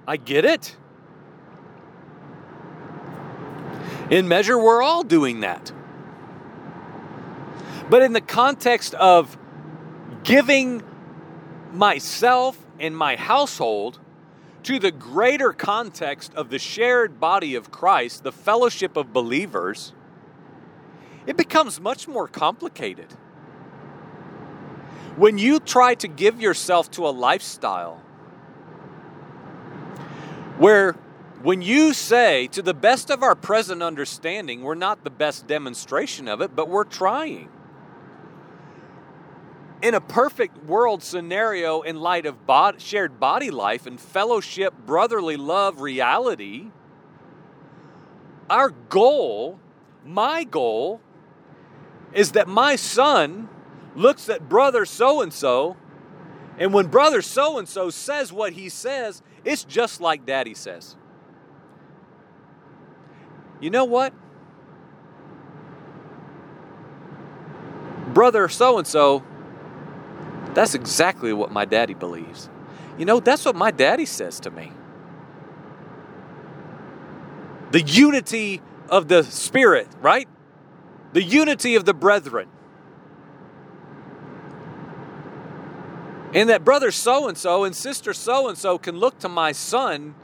I 0.08 0.18
get 0.18 0.46
it. 0.46 0.76
In 4.10 4.28
measure, 4.28 4.58
we're 4.58 4.82
all 4.82 5.04
doing 5.04 5.42
that. 5.42 5.72
But 7.90 8.02
in 8.02 8.14
the 8.14 8.22
context 8.22 8.94
of 8.96 9.38
giving 10.24 10.82
myself 11.74 12.58
and 12.80 12.96
my 12.96 13.16
household 13.16 14.00
to 14.64 14.80
the 14.80 14.92
greater 14.92 15.52
context 15.54 16.34
of 16.36 16.50
the 16.50 16.58
shared 16.58 17.20
body 17.20 17.54
of 17.54 17.70
Christ, 17.70 18.24
the 18.24 18.32
fellowship 18.32 18.96
of 18.96 19.12
believers, 19.12 19.94
it 21.28 21.38
becomes 21.38 21.80
much 21.80 22.08
more 22.08 22.28
complicated. 22.28 23.12
When 25.16 25.38
you 25.38 25.60
try 25.60 25.96
to 25.96 26.08
give 26.08 26.42
yourself 26.42 26.92
to 26.92 27.08
a 27.08 27.10
lifestyle 27.10 28.02
where 30.58 30.96
when 31.42 31.62
you 31.62 31.94
say, 31.94 32.48
to 32.48 32.62
the 32.64 32.74
best 32.74 33.12
of 33.12 33.22
our 33.22 33.36
present 33.36 33.84
understanding, 33.84 34.64
we're 34.64 34.74
not 34.74 35.04
the 35.04 35.12
best 35.12 35.46
demonstration 35.46 36.28
of 36.28 36.42
it, 36.42 36.56
but 36.56 36.70
we're 36.70 36.86
trying. 36.86 37.50
In 39.84 39.94
a 39.94 40.02
perfect 40.02 40.66
world 40.66 41.04
scenario, 41.04 41.82
in 41.82 42.00
light 42.00 42.26
of 42.26 42.48
bod- 42.48 42.82
shared 42.82 43.20
body 43.20 43.52
life 43.52 43.86
and 43.86 44.00
fellowship, 44.00 44.74
brotherly 44.88 45.38
love 45.38 45.82
reality, 45.82 46.72
our 48.50 48.72
goal, 48.72 49.60
my 50.04 50.46
goal, 50.46 51.00
is 52.16 52.32
that 52.32 52.48
my 52.48 52.76
son 52.78 53.50
looks 53.96 54.30
at 54.30 54.50
brother 54.50 54.86
so 54.86 55.22
and 55.22 55.32
so, 55.32 55.76
and 56.58 56.74
when 56.74 56.88
brother 56.88 57.22
so 57.22 57.60
and 57.60 57.68
so 57.68 57.90
says 57.90 58.34
what 58.34 58.54
he 58.54 58.70
says, 58.70 59.22
it's 59.44 59.64
just 59.66 60.02
like 60.02 60.26
daddy 60.26 60.54
says. 60.54 60.96
You 63.60 63.70
know 63.70 63.86
what? 63.86 64.14
Brother 68.14 68.48
so 68.48 68.78
and 68.78 68.88
so, 68.88 69.24
that's 70.54 70.74
exactly 70.74 71.34
what 71.34 71.52
my 71.52 71.66
daddy 71.66 71.94
believes. 71.94 72.50
You 72.98 73.04
know, 73.04 73.20
that's 73.20 73.44
what 73.44 73.58
my 73.58 73.72
daddy 73.72 74.06
says 74.06 74.40
to 74.42 74.52
me. 74.52 74.72
The 77.72 77.82
unity 77.82 78.62
of 78.88 79.10
the 79.10 79.24
Spirit, 79.24 79.90
right? 80.02 80.30
The 81.16 81.24
unity 81.24 81.76
of 81.76 81.86
the 81.86 81.94
brethren. 81.94 82.50
And 86.34 86.50
that 86.50 86.66
brother 86.66 86.92
so 86.92 87.30
and 87.30 87.38
so 87.38 87.64
and 87.64 87.74
sister 87.74 88.14
so 88.14 88.50
and 88.50 88.58
so 88.58 88.78
can 88.78 88.98
look 88.98 89.20
to 89.20 89.30
my 89.30 89.54
son 89.54 90.16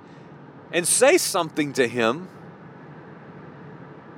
and 0.74 0.86
say 0.86 1.17
something 1.17 1.71
to 1.74 1.88
him. 1.88 2.27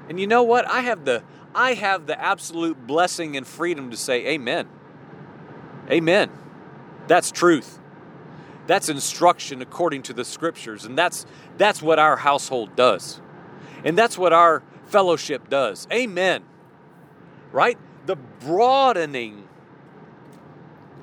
And 0.09 0.19
you 0.19 0.25
know 0.25 0.41
what? 0.41 0.67
I 0.67 0.79
have 0.79 1.05
the 1.05 1.21
I 1.53 1.75
have 1.75 2.07
the 2.07 2.19
absolute 2.19 2.87
blessing 2.87 3.37
and 3.37 3.45
freedom 3.45 3.91
to 3.91 3.97
say 3.97 4.25
amen. 4.29 4.67
Amen. 5.91 6.31
That's 7.05 7.29
truth. 7.29 7.77
That's 8.65 8.89
instruction 8.89 9.61
according 9.61 10.01
to 10.03 10.13
the 10.13 10.25
scriptures 10.25 10.85
and 10.85 10.97
that's 10.97 11.27
that's 11.55 11.83
what 11.83 11.99
our 11.99 12.17
household 12.17 12.75
does. 12.75 13.21
And 13.83 13.95
that's 13.95 14.17
what 14.17 14.33
our 14.33 14.63
fellowship 14.87 15.51
does. 15.51 15.87
Amen. 15.93 16.45
Right? 17.53 17.77
The 18.05 18.17
broadening 18.17 19.47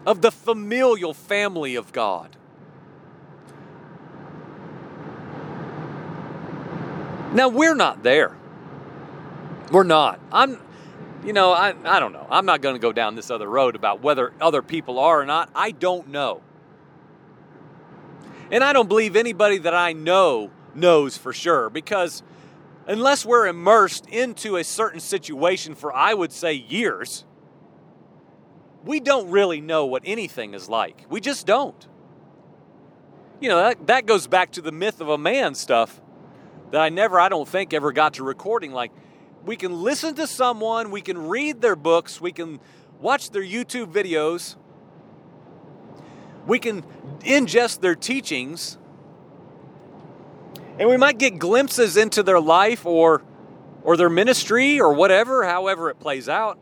of 0.04 0.20
the 0.20 0.30
familial 0.30 1.14
family 1.14 1.76
of 1.76 1.92
God. 1.92 2.36
Now, 7.32 7.48
we're 7.48 7.76
not 7.76 8.02
there. 8.02 8.36
We're 9.70 9.84
not. 9.84 10.18
I'm, 10.32 10.60
you 11.24 11.32
know, 11.32 11.52
I, 11.52 11.74
I 11.84 12.00
don't 12.00 12.12
know. 12.12 12.26
I'm 12.28 12.44
not 12.44 12.60
going 12.60 12.74
to 12.74 12.80
go 12.80 12.92
down 12.92 13.14
this 13.14 13.30
other 13.30 13.48
road 13.48 13.76
about 13.76 14.02
whether 14.02 14.32
other 14.40 14.62
people 14.62 14.98
are 14.98 15.20
or 15.20 15.26
not. 15.26 15.48
I 15.54 15.70
don't 15.70 16.08
know. 16.08 16.42
And 18.50 18.64
I 18.64 18.72
don't 18.72 18.88
believe 18.88 19.14
anybody 19.14 19.58
that 19.58 19.74
I 19.74 19.92
know 19.92 20.50
knows 20.74 21.16
for 21.16 21.32
sure 21.32 21.70
because 21.70 22.24
unless 22.90 23.24
we're 23.24 23.46
immersed 23.46 24.08
into 24.08 24.56
a 24.56 24.64
certain 24.64 24.98
situation 24.98 25.76
for, 25.76 25.94
I 25.94 26.12
would 26.12 26.32
say, 26.32 26.54
years, 26.54 27.24
we 28.84 28.98
don't 28.98 29.30
really 29.30 29.60
know 29.60 29.86
what 29.86 30.02
anything 30.04 30.54
is 30.54 30.68
like. 30.68 31.06
We 31.08 31.20
just 31.20 31.46
don't. 31.46 31.86
You 33.40 33.48
know, 33.48 33.58
that, 33.58 33.86
that 33.86 34.06
goes 34.06 34.26
back 34.26 34.50
to 34.52 34.60
the 34.60 34.72
myth 34.72 35.00
of 35.00 35.08
a 35.08 35.16
man 35.16 35.54
stuff 35.54 36.00
that 36.72 36.80
I 36.80 36.88
never, 36.88 37.20
I 37.20 37.28
don't 37.28 37.48
think, 37.48 37.72
ever 37.72 37.92
got 37.92 38.14
to 38.14 38.24
recording. 38.24 38.72
Like, 38.72 38.90
we 39.44 39.54
can 39.54 39.82
listen 39.82 40.16
to 40.16 40.26
someone, 40.26 40.90
we 40.90 41.00
can 41.00 41.28
read 41.28 41.60
their 41.60 41.76
books, 41.76 42.20
we 42.20 42.32
can 42.32 42.58
watch 43.00 43.30
their 43.30 43.44
YouTube 43.44 43.92
videos, 43.92 44.56
we 46.44 46.58
can 46.58 46.82
ingest 47.20 47.80
their 47.80 47.94
teachings, 47.94 48.78
and 50.80 50.88
we 50.88 50.96
might 50.96 51.18
get 51.18 51.38
glimpses 51.38 51.98
into 51.98 52.22
their 52.22 52.40
life 52.40 52.86
or 52.86 53.22
or 53.82 53.96
their 53.96 54.10
ministry 54.10 54.80
or 54.80 54.94
whatever, 54.94 55.44
however 55.44 55.90
it 55.90 56.00
plays 56.00 56.28
out. 56.28 56.58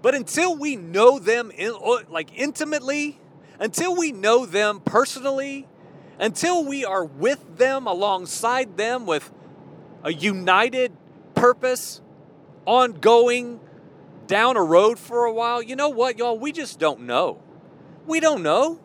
But 0.00 0.14
until 0.14 0.56
we 0.56 0.76
know 0.76 1.18
them 1.18 1.50
in, 1.50 1.72
uh, 1.72 1.98
like 2.10 2.30
intimately, 2.34 3.20
until 3.60 3.94
we 3.94 4.10
know 4.10 4.46
them 4.46 4.80
personally, 4.80 5.68
until 6.18 6.64
we 6.64 6.84
are 6.84 7.04
with 7.04 7.58
them, 7.58 7.86
alongside 7.86 8.76
them 8.76 9.06
with 9.06 9.30
a 10.02 10.12
united 10.12 10.92
purpose, 11.34 12.00
ongoing 12.66 13.60
down 14.26 14.56
a 14.56 14.62
road 14.62 14.98
for 14.98 15.24
a 15.24 15.32
while, 15.32 15.62
you 15.62 15.76
know 15.76 15.90
what, 15.90 16.18
y'all? 16.18 16.38
We 16.38 16.52
just 16.52 16.78
don't 16.78 17.00
know. 17.00 17.42
We 18.06 18.18
don't 18.18 18.42
know. 18.42 18.80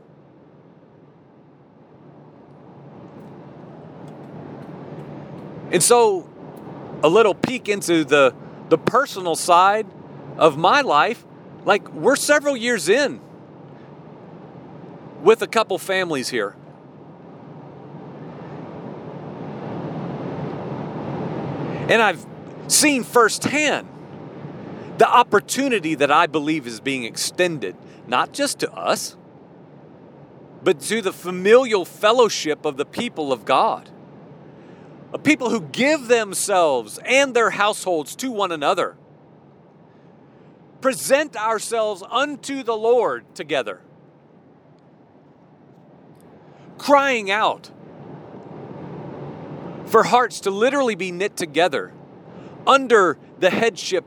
And 5.71 5.84
so, 5.84 6.30
a 7.03 7.10
little 7.10 7.34
peek 7.34 7.67
into 7.69 8.03
the, 8.03 8.34
the 8.69 8.77
personal 8.77 9.36
side 9.36 9.86
of 10.38 10.58
my 10.58 10.82
life, 10.82 11.25
like 11.65 11.91
we're 11.93 12.15
several 12.15 12.56
years 12.56 12.88
in 12.89 13.19
with 15.21 15.41
a 15.41 15.47
couple 15.47 15.77
families 15.77 16.30
here. 16.30 16.56
And 21.89 22.01
I've 22.01 22.25
seen 22.67 23.03
firsthand 23.03 23.88
the 24.97 25.10
opportunity 25.10 25.95
that 25.95 26.12
I 26.12 26.27
believe 26.27 26.67
is 26.67 26.80
being 26.80 27.03
extended, 27.03 27.75
not 28.08 28.34
just 28.34 28.60
to 28.60 28.71
us, 28.73 29.15
but 30.63 30.80
to 30.82 31.01
the 31.01 31.13
familial 31.13 31.86
fellowship 31.86 32.65
of 32.65 32.77
the 32.77 32.86
people 32.86 33.32
of 33.32 33.45
God. 33.45 33.89
A 35.17 35.19
people 35.19 35.49
who 35.49 35.62
give 35.62 36.10
themselves 36.10 36.99
and 37.03 37.34
their 37.34 37.49
households 37.49 38.15
to 38.17 38.32
one 38.32 38.51
another 38.51 38.95
present 40.80 41.36
ourselves 41.36 42.03
unto 42.08 42.62
the 42.62 42.77
Lord 42.77 43.34
together, 43.34 43.82
crying 46.77 47.32
out 47.32 47.71
for 49.88 50.03
hearts 50.03 50.39
to 50.41 50.51
literally 50.51 50.93
be 50.93 51.12
knit 51.12 51.36
together 51.36 51.91
under 52.67 53.17
the 53.39 53.49
headship 53.49 54.06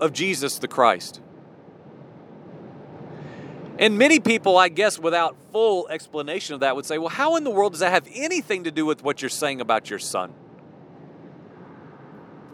of 0.00 0.12
Jesus 0.12 0.60
the 0.60 0.68
Christ. 0.68 1.20
And 3.80 3.98
many 3.98 4.20
people, 4.20 4.56
I 4.56 4.68
guess, 4.68 4.96
without 4.96 5.34
full 5.50 5.88
explanation 5.88 6.54
of 6.54 6.60
that, 6.60 6.76
would 6.76 6.86
say, 6.86 6.98
well, 6.98 7.08
how 7.08 7.34
in 7.34 7.42
the 7.42 7.50
world 7.50 7.72
does 7.72 7.80
that 7.80 7.90
have 7.90 8.06
anything 8.14 8.62
to 8.62 8.70
do 8.70 8.86
with 8.86 9.02
what 9.02 9.22
you're 9.22 9.28
saying 9.28 9.60
about 9.60 9.90
your 9.90 9.98
son? 9.98 10.32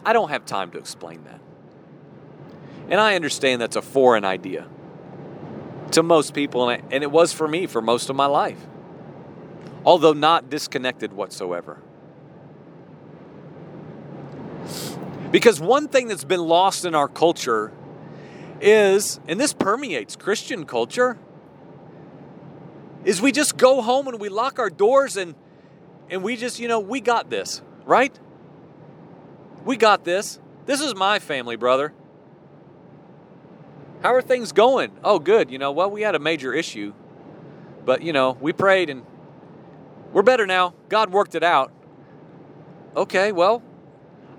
I 0.09 0.13
don't 0.13 0.29
have 0.29 0.43
time 0.43 0.71
to 0.71 0.79
explain 0.79 1.23
that. 1.25 1.39
And 2.89 2.99
I 2.99 3.13
understand 3.13 3.61
that's 3.61 3.75
a 3.75 3.81
foreign 3.83 4.25
idea 4.25 4.67
to 5.91 6.01
most 6.01 6.33
people, 6.33 6.67
and 6.67 7.03
it 7.03 7.11
was 7.11 7.31
for 7.31 7.47
me 7.47 7.67
for 7.67 7.79
most 7.79 8.09
of 8.09 8.15
my 8.15 8.25
life, 8.25 8.57
although 9.85 10.13
not 10.13 10.49
disconnected 10.49 11.13
whatsoever. 11.13 11.79
Because 15.29 15.61
one 15.61 15.87
thing 15.87 16.07
that's 16.07 16.23
been 16.23 16.41
lost 16.41 16.85
in 16.85 16.95
our 16.95 17.07
culture 17.07 17.71
is, 18.59 19.19
and 19.27 19.39
this 19.39 19.53
permeates 19.53 20.15
Christian 20.15 20.65
culture, 20.65 21.19
is 23.05 23.21
we 23.21 23.31
just 23.31 23.57
go 23.57 23.83
home 23.83 24.07
and 24.07 24.19
we 24.19 24.29
lock 24.29 24.57
our 24.57 24.71
doors 24.71 25.17
and 25.17 25.35
and 26.09 26.23
we 26.23 26.35
just, 26.35 26.59
you 26.59 26.67
know, 26.67 26.79
we 26.79 26.99
got 26.99 27.29
this, 27.29 27.61
right? 27.85 28.19
We 29.65 29.77
got 29.77 30.03
this. 30.03 30.39
This 30.65 30.81
is 30.81 30.95
my 30.95 31.19
family, 31.19 31.55
brother. 31.55 31.93
How 34.01 34.13
are 34.13 34.21
things 34.21 34.51
going? 34.51 34.91
Oh, 35.03 35.19
good. 35.19 35.51
You 35.51 35.57
know, 35.57 35.71
well, 35.71 35.91
we 35.91 36.01
had 36.01 36.15
a 36.15 36.19
major 36.19 36.53
issue, 36.53 36.93
but, 37.85 38.01
you 38.01 38.13
know, 38.13 38.37
we 38.39 38.53
prayed 38.53 38.89
and 38.89 39.05
we're 40.13 40.23
better 40.23 40.45
now. 40.45 40.73
God 40.87 41.11
worked 41.11 41.35
it 41.35 41.43
out. 41.43 41.71
Okay, 42.95 43.31
well, 43.31 43.61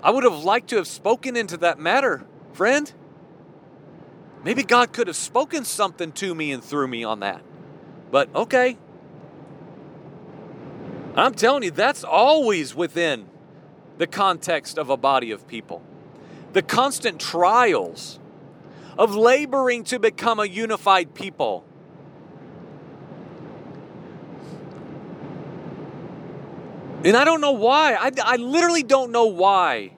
I 0.03 0.11
would 0.11 0.23
have 0.23 0.43
liked 0.43 0.69
to 0.69 0.77
have 0.77 0.87
spoken 0.87 1.37
into 1.37 1.57
that 1.57 1.79
matter, 1.79 2.25
friend. 2.53 2.91
Maybe 4.43 4.63
God 4.63 4.91
could 4.91 5.07
have 5.07 5.15
spoken 5.15 5.63
something 5.63 6.11
to 6.13 6.33
me 6.33 6.51
and 6.51 6.63
through 6.63 6.87
me 6.87 7.03
on 7.03 7.19
that. 7.19 7.41
But 8.09 8.33
okay. 8.33 8.77
I'm 11.15 11.33
telling 11.35 11.63
you, 11.63 11.71
that's 11.71 12.03
always 12.03 12.73
within 12.73 13.27
the 14.01 14.07
context 14.07 14.79
of 14.79 14.89
a 14.89 14.97
body 14.97 15.29
of 15.29 15.47
people. 15.47 15.79
The 16.53 16.63
constant 16.63 17.21
trials 17.21 18.19
of 18.97 19.15
laboring 19.15 19.83
to 19.85 19.99
become 19.99 20.39
a 20.39 20.45
unified 20.45 21.13
people. 21.13 21.63
And 27.03 27.15
I 27.15 27.23
don't 27.25 27.41
know 27.41 27.51
why. 27.51 27.93
I, 27.93 28.11
I 28.23 28.35
literally 28.37 28.81
don't 28.81 29.11
know 29.11 29.27
why 29.27 29.91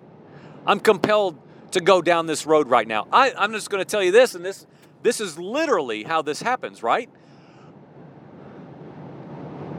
I'm 0.68 0.82
compelled 0.82 1.40
to 1.72 1.80
go 1.80 2.02
down 2.02 2.26
this 2.26 2.46
road 2.46 2.70
right 2.70 2.86
now. 2.86 3.08
I, 3.10 3.32
I'm 3.38 3.54
just 3.54 3.70
going 3.70 3.80
to 3.80 3.90
tell 3.90 4.04
you 4.04 4.12
this, 4.12 4.36
and 4.36 4.44
this 4.44 4.68
this 5.02 5.22
is 5.22 5.40
literally 5.40 6.04
how 6.04 6.22
this 6.22 6.42
happens, 6.42 6.84
right? 6.84 7.10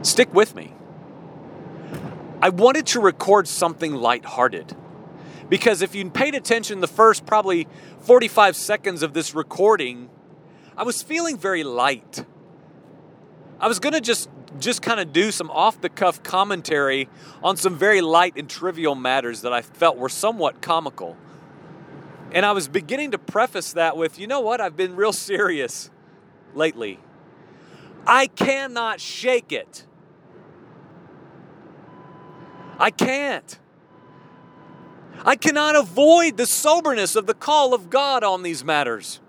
Stick 0.01 0.33
with 0.33 0.55
me. 0.55 0.73
I 2.41 2.49
wanted 2.49 2.87
to 2.87 2.99
record 2.99 3.47
something 3.47 3.95
lighthearted. 3.95 4.75
Because 5.49 5.81
if 5.81 5.93
you 5.93 6.09
paid 6.09 6.35
attention 6.35 6.81
the 6.81 6.87
first 6.87 7.25
probably 7.25 7.67
45 7.99 8.55
seconds 8.55 9.03
of 9.03 9.13
this 9.13 9.35
recording, 9.35 10.09
I 10.75 10.83
was 10.83 11.03
feeling 11.03 11.37
very 11.37 11.63
light. 11.63 12.25
I 13.59 13.67
was 13.67 13.79
going 13.79 13.93
to 13.93 14.01
just 14.01 14.29
just 14.59 14.81
kind 14.81 14.99
of 14.99 15.11
do 15.11 15.31
some 15.31 15.49
off 15.51 15.81
the 15.81 15.89
cuff 15.89 16.23
commentary 16.23 17.09
on 17.43 17.57
some 17.57 17.77
very 17.77 17.99
light 17.99 18.33
and 18.37 18.49
trivial 18.49 18.95
matters 18.95 19.41
that 19.41 19.51
I 19.51 19.61
felt 19.61 19.97
were 19.97 20.07
somewhat 20.07 20.61
comical. 20.61 21.17
And 22.31 22.45
I 22.45 22.53
was 22.53 22.67
beginning 22.67 23.11
to 23.11 23.17
preface 23.17 23.73
that 23.73 23.97
with, 23.97 24.17
you 24.19 24.27
know 24.27 24.39
what, 24.39 24.61
I've 24.61 24.77
been 24.77 24.95
real 24.95 25.13
serious 25.13 25.89
lately. 26.53 26.99
I 28.07 28.27
cannot 28.27 28.99
shake 28.99 29.51
it. 29.51 29.85
I 32.79 32.91
can't. 32.91 33.59
I 35.23 35.35
cannot 35.35 35.75
avoid 35.75 36.37
the 36.37 36.45
soberness 36.45 37.15
of 37.15 37.25
the 37.25 37.33
call 37.33 37.73
of 37.73 37.89
God 37.89 38.23
on 38.23 38.43
these 38.43 38.63
matters. 38.63 39.21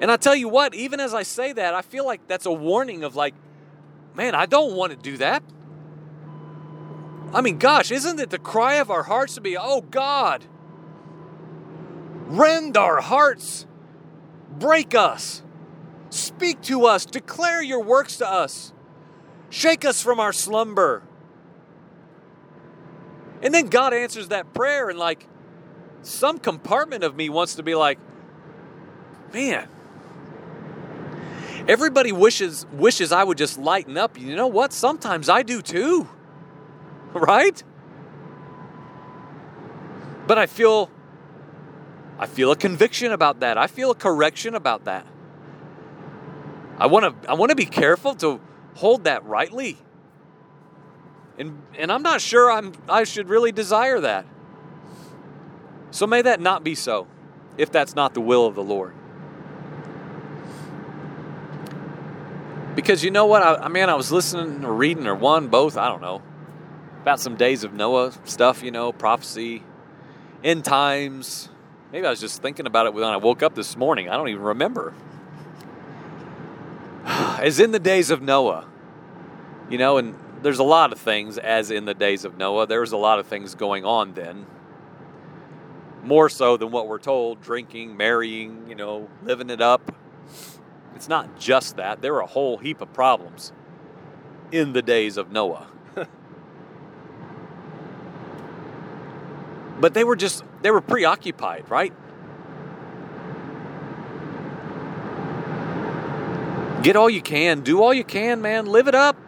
And 0.00 0.10
I 0.10 0.16
tell 0.16 0.34
you 0.34 0.48
what, 0.48 0.74
even 0.74 1.00
as 1.00 1.14
I 1.14 1.22
say 1.22 1.52
that, 1.52 1.74
I 1.74 1.82
feel 1.82 2.04
like 2.04 2.26
that's 2.28 2.46
a 2.46 2.52
warning 2.52 3.02
of 3.02 3.16
like, 3.16 3.34
man, 4.14 4.34
I 4.34 4.46
don't 4.46 4.76
want 4.76 4.92
to 4.92 4.96
do 4.96 5.16
that. 5.16 5.42
I 7.32 7.40
mean, 7.40 7.58
gosh, 7.58 7.90
isn't 7.90 8.20
it 8.20 8.30
the 8.30 8.38
cry 8.38 8.74
of 8.74 8.90
our 8.90 9.04
hearts 9.04 9.34
to 9.34 9.40
be, 9.40 9.56
oh 9.56 9.80
God, 9.80 10.44
rend 12.26 12.76
our 12.76 13.00
hearts, 13.00 13.66
break 14.50 14.94
us, 14.94 15.42
speak 16.10 16.60
to 16.62 16.86
us, 16.86 17.04
declare 17.04 17.62
your 17.62 17.82
works 17.82 18.18
to 18.18 18.30
us, 18.30 18.72
shake 19.50 19.84
us 19.84 20.02
from 20.02 20.20
our 20.20 20.32
slumber. 20.32 21.02
And 23.42 23.54
then 23.54 23.66
God 23.66 23.92
answers 23.92 24.28
that 24.28 24.52
prayer, 24.54 24.88
and 24.88 24.98
like 24.98 25.26
some 26.02 26.38
compartment 26.38 27.04
of 27.04 27.16
me 27.16 27.28
wants 27.28 27.56
to 27.56 27.62
be 27.62 27.74
like, 27.74 27.98
man, 29.32 29.68
Everybody 31.68 32.12
wishes 32.12 32.64
wishes 32.72 33.10
I 33.10 33.24
would 33.24 33.38
just 33.38 33.58
lighten 33.58 33.96
up. 33.96 34.18
You 34.18 34.36
know 34.36 34.46
what? 34.46 34.72
Sometimes 34.72 35.28
I 35.28 35.42
do 35.42 35.62
too. 35.62 36.08
Right? 37.12 37.62
But 40.26 40.36
I 40.36 40.44
feel 40.44 40.90
I 42.18 42.26
feel 42.26 42.50
a 42.50 42.56
conviction 42.56 43.10
about 43.10 43.40
that. 43.40 43.56
I 43.56 43.68
feel 43.68 43.90
a 43.90 43.94
correction 43.94 44.54
about 44.54 44.84
that. 44.84 45.06
I 46.78 46.88
want 46.88 47.22
to 47.22 47.30
I 47.30 47.34
want 47.34 47.50
to 47.50 47.56
be 47.56 47.64
careful 47.64 48.14
to 48.16 48.38
hold 48.74 49.04
that 49.04 49.24
rightly. 49.24 49.78
And 51.38 51.62
and 51.78 51.92
I'm 51.92 52.02
not 52.02 52.20
sure 52.20 52.50
I'm 52.50 52.72
I 52.88 53.04
should 53.04 53.28
really 53.28 53.52
desire 53.52 54.00
that. 54.00 54.26
So 55.90 56.06
may 56.06 56.22
that 56.22 56.40
not 56.40 56.64
be 56.64 56.74
so 56.74 57.06
if 57.56 57.70
that's 57.70 57.94
not 57.94 58.14
the 58.14 58.20
will 58.20 58.46
of 58.46 58.54
the 58.54 58.62
Lord. 58.62 58.94
Because 62.74 63.02
you 63.02 63.10
know 63.10 63.24
what? 63.24 63.42
I, 63.42 63.54
I 63.54 63.68
mean, 63.68 63.88
I 63.88 63.94
was 63.94 64.12
listening 64.12 64.62
or 64.62 64.74
reading 64.74 65.06
or 65.06 65.14
one, 65.14 65.48
both, 65.48 65.78
I 65.78 65.88
don't 65.88 66.02
know, 66.02 66.20
about 67.00 67.18
some 67.18 67.34
days 67.34 67.64
of 67.64 67.72
Noah 67.72 68.12
stuff, 68.24 68.62
you 68.62 68.70
know, 68.70 68.92
prophecy, 68.92 69.62
end 70.44 70.64
times. 70.64 71.48
Maybe 71.90 72.06
I 72.06 72.10
was 72.10 72.20
just 72.20 72.42
thinking 72.42 72.66
about 72.66 72.84
it 72.84 72.92
when 72.92 73.04
I 73.04 73.16
woke 73.16 73.42
up 73.42 73.54
this 73.54 73.78
morning. 73.78 74.10
I 74.10 74.16
don't 74.16 74.28
even 74.28 74.42
remember. 74.42 74.92
As 77.06 77.58
in 77.60 77.70
the 77.70 77.78
days 77.78 78.10
of 78.10 78.20
Noah, 78.20 78.66
you 79.70 79.78
know, 79.78 79.96
and 79.96 80.14
there's 80.46 80.58
a 80.60 80.64
lot 80.64 80.92
of 80.92 80.98
things 80.98 81.36
as 81.36 81.70
in 81.70 81.84
the 81.84 81.94
days 81.94 82.24
of 82.24 82.38
Noah. 82.38 82.66
There 82.66 82.80
was 82.80 82.92
a 82.92 82.96
lot 82.96 83.18
of 83.18 83.26
things 83.26 83.54
going 83.54 83.84
on 83.84 84.14
then. 84.14 84.46
More 86.02 86.28
so 86.28 86.56
than 86.56 86.70
what 86.70 86.86
we're 86.86 86.98
told 86.98 87.42
drinking, 87.42 87.96
marrying, 87.96 88.66
you 88.68 88.74
know, 88.74 89.08
living 89.22 89.50
it 89.50 89.60
up 89.60 89.92
it's 90.96 91.08
not 91.08 91.38
just 91.38 91.76
that, 91.76 92.00
there 92.00 92.14
were 92.14 92.20
a 92.20 92.26
whole 92.26 92.56
heap 92.56 92.80
of 92.80 92.90
problems 92.94 93.52
in 94.50 94.72
the 94.72 94.80
days 94.80 95.18
of 95.18 95.30
Noah. 95.30 95.66
but 99.78 99.92
they 99.92 100.04
were 100.04 100.16
just, 100.16 100.42
they 100.62 100.70
were 100.70 100.80
preoccupied, 100.80 101.70
right? 101.70 101.92
Get 106.82 106.96
all 106.96 107.10
you 107.10 107.20
can, 107.20 107.60
do 107.60 107.82
all 107.82 107.92
you 107.92 108.04
can, 108.04 108.40
man, 108.40 108.64
live 108.64 108.88
it 108.88 108.94
up. 108.94 109.18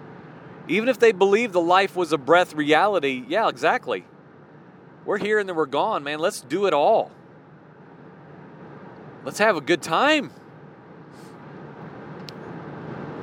Even 0.68 0.88
if 0.88 0.98
they 0.98 1.12
believe 1.12 1.52
the 1.52 1.60
life 1.60 1.96
was 1.96 2.12
a 2.12 2.18
breath 2.18 2.54
reality, 2.54 3.24
yeah, 3.26 3.48
exactly. 3.48 4.04
We're 5.04 5.18
here 5.18 5.38
and 5.38 5.48
then 5.48 5.56
we're 5.56 5.66
gone, 5.66 6.04
man. 6.04 6.18
Let's 6.18 6.42
do 6.42 6.66
it 6.66 6.74
all. 6.74 7.10
Let's 9.24 9.38
have 9.38 9.56
a 9.56 9.60
good 9.60 9.82
time. 9.82 10.30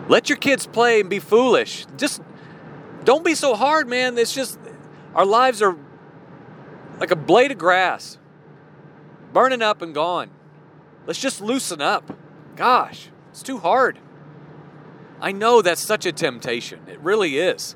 Let 0.07 0.29
your 0.29 0.37
kids 0.37 0.67
play 0.67 0.99
and 0.99 1.09
be 1.09 1.19
foolish. 1.19 1.85
Just 1.97 2.21
don't 3.03 3.23
be 3.23 3.35
so 3.35 3.55
hard, 3.55 3.87
man. 3.87 4.17
It's 4.17 4.33
just 4.33 4.59
our 5.13 5.25
lives 5.25 5.61
are 5.61 5.77
like 6.99 7.11
a 7.11 7.15
blade 7.15 7.51
of 7.51 7.57
grass, 7.57 8.17
burning 9.33 9.61
up 9.61 9.81
and 9.81 9.93
gone. 9.93 10.29
Let's 11.05 11.19
just 11.19 11.41
loosen 11.41 11.81
up. 11.81 12.17
Gosh, 12.55 13.09
it's 13.29 13.43
too 13.43 13.59
hard. 13.59 13.99
I 15.21 15.31
know 15.31 15.61
that's 15.61 15.81
such 15.81 16.05
a 16.05 16.11
temptation. 16.11 16.81
It 16.87 16.99
really 16.99 17.37
is. 17.37 17.75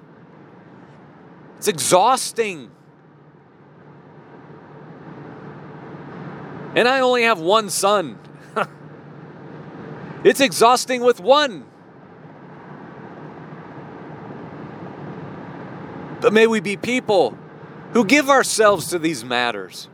It's 1.57 1.67
exhausting. 1.67 2.71
And 6.75 6.87
I 6.87 6.99
only 6.99 7.23
have 7.23 7.39
one 7.39 7.69
son. 7.69 8.19
it's 10.23 10.39
exhausting 10.39 11.01
with 11.01 11.19
one. 11.19 11.65
But 16.21 16.33
may 16.33 16.47
we 16.47 16.59
be 16.59 16.77
people 16.77 17.37
who 17.93 18.05
give 18.05 18.29
ourselves 18.29 18.87
to 18.89 18.99
these 18.99 19.23
matters. 19.23 19.87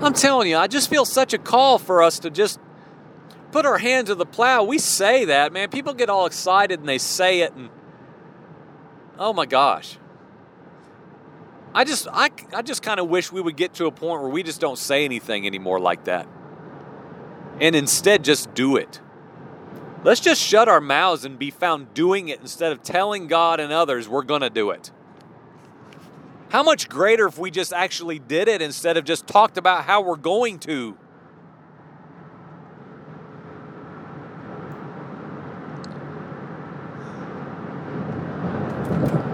I'm 0.00 0.12
telling 0.12 0.50
you, 0.50 0.56
I 0.56 0.66
just 0.66 0.90
feel 0.90 1.04
such 1.04 1.32
a 1.32 1.38
call 1.38 1.78
for 1.78 2.02
us 2.02 2.18
to 2.20 2.30
just 2.30 2.60
put 3.54 3.64
our 3.64 3.78
hand 3.78 4.08
to 4.08 4.16
the 4.16 4.26
plow. 4.26 4.64
We 4.64 4.78
say 4.78 5.26
that, 5.26 5.52
man. 5.52 5.70
People 5.70 5.94
get 5.94 6.10
all 6.10 6.26
excited 6.26 6.80
and 6.80 6.88
they 6.88 6.98
say 6.98 7.42
it, 7.42 7.52
and 7.52 7.70
oh 9.16 9.32
my 9.32 9.46
gosh. 9.46 9.96
I 11.72 11.84
just, 11.84 12.08
I, 12.12 12.30
I 12.52 12.62
just 12.62 12.82
kind 12.82 12.98
of 12.98 13.08
wish 13.08 13.30
we 13.30 13.40
would 13.40 13.56
get 13.56 13.74
to 13.74 13.86
a 13.86 13.92
point 13.92 14.22
where 14.22 14.30
we 14.30 14.42
just 14.42 14.60
don't 14.60 14.76
say 14.76 15.04
anything 15.04 15.46
anymore 15.46 15.78
like 15.78 16.02
that. 16.04 16.26
And 17.60 17.76
instead 17.76 18.24
just 18.24 18.52
do 18.54 18.76
it. 18.76 19.00
Let's 20.02 20.20
just 20.20 20.42
shut 20.42 20.68
our 20.68 20.80
mouths 20.80 21.24
and 21.24 21.38
be 21.38 21.52
found 21.52 21.94
doing 21.94 22.30
it 22.30 22.40
instead 22.40 22.72
of 22.72 22.82
telling 22.82 23.28
God 23.28 23.60
and 23.60 23.72
others 23.72 24.08
we're 24.08 24.24
going 24.24 24.40
to 24.40 24.50
do 24.50 24.70
it. 24.70 24.90
How 26.48 26.64
much 26.64 26.88
greater 26.88 27.28
if 27.28 27.38
we 27.38 27.52
just 27.52 27.72
actually 27.72 28.18
did 28.18 28.48
it 28.48 28.60
instead 28.60 28.96
of 28.96 29.04
just 29.04 29.28
talked 29.28 29.56
about 29.56 29.84
how 29.84 30.00
we're 30.00 30.16
going 30.16 30.58
to? 30.60 30.98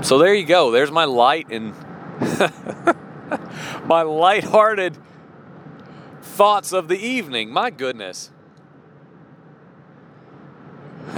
So 0.03 0.19
there 0.19 0.35
you 0.35 0.47
go. 0.47 0.71
There's 0.71 0.91
my 0.91 1.05
light 1.05 1.49
and 1.51 1.75
my 3.87 4.03
light-hearted 4.03 4.97
thoughts 6.23 6.73
of 6.73 6.89
the 6.89 6.99
evening. 6.99 7.53
My 7.53 7.71
goodness. 7.71 8.31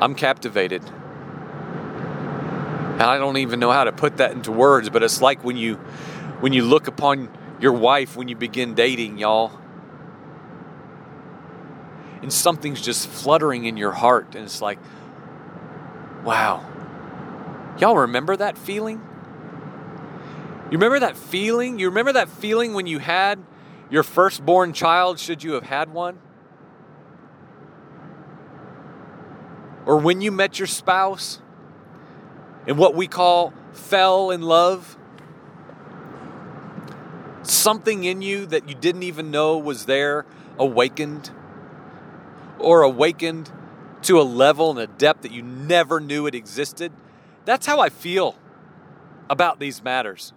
I'm 0.00 0.14
captivated. 0.14 0.82
And 2.98 3.02
I 3.02 3.18
don't 3.18 3.36
even 3.36 3.60
know 3.60 3.70
how 3.70 3.84
to 3.84 3.92
put 3.92 4.18
that 4.18 4.32
into 4.32 4.52
words, 4.52 4.90
but 4.90 5.02
it's 5.02 5.22
like 5.22 5.44
when 5.44 5.56
you 5.56 5.76
when 6.40 6.52
you 6.52 6.64
look 6.64 6.86
upon 6.86 7.28
your 7.60 7.72
wife 7.72 8.16
when 8.16 8.28
you 8.28 8.36
begin 8.36 8.74
dating, 8.74 9.18
y'all. 9.18 9.52
And 12.22 12.32
something's 12.32 12.80
just 12.80 13.08
fluttering 13.08 13.64
in 13.64 13.76
your 13.76 13.92
heart 13.92 14.34
and 14.34 14.44
it's 14.44 14.60
like 14.60 14.78
wow. 16.24 16.64
Y'all 17.78 17.96
remember 17.96 18.36
that 18.36 18.58
feeling? 18.58 19.00
You 20.70 20.76
remember 20.76 21.00
that 21.00 21.16
feeling? 21.16 21.78
You 21.78 21.88
remember 21.88 22.12
that 22.12 22.28
feeling 22.28 22.74
when 22.74 22.86
you 22.86 22.98
had 22.98 23.42
your 23.90 24.02
firstborn 24.02 24.72
child, 24.72 25.18
should 25.18 25.42
you 25.42 25.52
have 25.52 25.62
had 25.62 25.92
one? 25.92 26.18
Or 29.86 29.96
when 29.96 30.20
you 30.20 30.30
met 30.30 30.58
your 30.58 30.66
spouse 30.66 31.40
and 32.66 32.76
what 32.76 32.94
we 32.94 33.06
call 33.06 33.54
fell 33.72 34.30
in 34.30 34.42
love? 34.42 34.98
Something 37.42 38.04
in 38.04 38.20
you 38.20 38.44
that 38.46 38.68
you 38.68 38.74
didn't 38.74 39.04
even 39.04 39.30
know 39.30 39.56
was 39.56 39.86
there 39.86 40.26
awakened, 40.58 41.30
or 42.58 42.82
awakened 42.82 43.50
to 44.02 44.20
a 44.20 44.22
level 44.22 44.70
and 44.70 44.78
a 44.78 44.86
depth 44.86 45.22
that 45.22 45.32
you 45.32 45.42
never 45.42 46.00
knew 46.00 46.26
it 46.26 46.34
existed. 46.34 46.92
That's 47.44 47.66
how 47.66 47.80
I 47.80 47.88
feel 47.88 48.36
about 49.28 49.58
these 49.58 49.82
matters. 49.82 50.32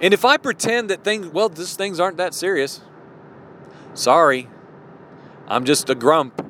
And 0.00 0.12
if 0.12 0.24
I 0.24 0.36
pretend 0.36 0.90
that 0.90 1.04
things, 1.04 1.28
well, 1.28 1.48
these 1.48 1.74
things 1.74 1.98
aren't 1.98 2.18
that 2.18 2.34
serious, 2.34 2.82
sorry, 3.94 4.48
I'm 5.48 5.64
just 5.64 5.88
a 5.88 5.94
grump. 5.94 6.42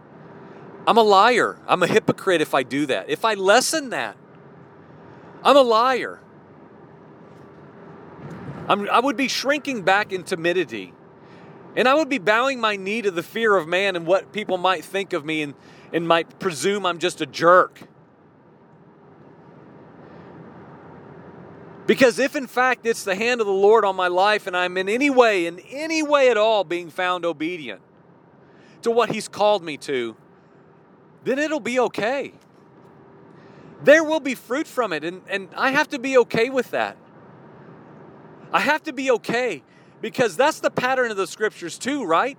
I'm 0.87 0.97
a 0.97 1.03
liar. 1.03 1.59
I'm 1.67 1.83
a 1.83 1.87
hypocrite 1.87 2.41
if 2.41 2.55
I 2.55 2.63
do 2.63 2.87
that. 2.87 3.09
If 3.09 3.25
I 3.25 3.35
lessen 3.35 3.91
that, 3.91 4.17
I'm 5.45 5.57
a 5.57 5.63
liar. 5.63 6.21
I'm, 8.69 8.89
I 8.91 8.99
would 8.99 9.17
be 9.17 9.29
shrinking 9.29 9.83
back 9.83 10.13
in 10.13 10.25
timidity. 10.25 10.93
And 11.77 11.87
I 11.87 11.95
would 11.95 12.09
be 12.09 12.19
bowing 12.19 12.59
my 12.59 12.77
knee 12.77 13.03
to 13.03 13.11
the 13.11 13.23
fear 13.23 13.55
of 13.55 13.69
man 13.69 13.97
and 13.97 14.07
what 14.07 14.33
people 14.33 14.57
might 14.57 14.83
think 14.83 15.13
of 15.13 15.27
me 15.27 15.43
and, 15.43 15.55
and 15.93 16.09
might 16.09 16.39
presume 16.39 16.87
I'm 16.87 16.99
just 16.99 17.21
a 17.21 17.27
jerk. 17.27 17.81
Because 21.87 22.19
if 22.19 22.35
in 22.35 22.47
fact 22.47 22.87
it's 22.87 23.05
the 23.05 23.15
hand 23.15 23.41
of 23.41 23.47
the 23.47 23.53
Lord 23.53 23.85
on 23.85 23.95
my 23.95 24.09
life 24.09 24.47
and 24.47 24.57
I'm 24.57 24.77
in 24.79 24.89
any 24.89 25.11
way, 25.11 25.47
in 25.47 25.61
any 25.71 26.03
way 26.03 26.31
at 26.31 26.39
all, 26.39 26.65
being 26.65 26.91
found 26.91 27.27
obedient 27.27 27.83
to 28.83 28.91
what 28.91 29.11
He's 29.11 29.29
called 29.29 29.63
me 29.63 29.77
to, 29.79 30.17
then 31.25 31.39
it'll 31.39 31.61
be 31.61 31.79
okay. 31.79 32.33
There 33.85 34.03
will 34.03 34.21
be 34.21 34.35
fruit 34.35 34.67
from 34.67 34.93
it, 34.93 35.05
and, 35.05 35.23
and 35.29 35.49
I 35.55 35.71
have 35.71 35.89
to 35.91 35.99
be 35.99 36.17
okay 36.19 36.49
with 36.49 36.71
that. 36.71 36.97
I 38.53 38.61
have 38.61 38.83
to 38.85 38.93
be 38.93 39.11
okay 39.11 39.63
because 40.01 40.37
that's 40.37 40.61
the 40.61 40.71
pattern 40.71 41.11
of 41.11 41.17
the 41.17 41.27
scriptures, 41.27 41.79
too, 41.79 42.05
right? 42.05 42.39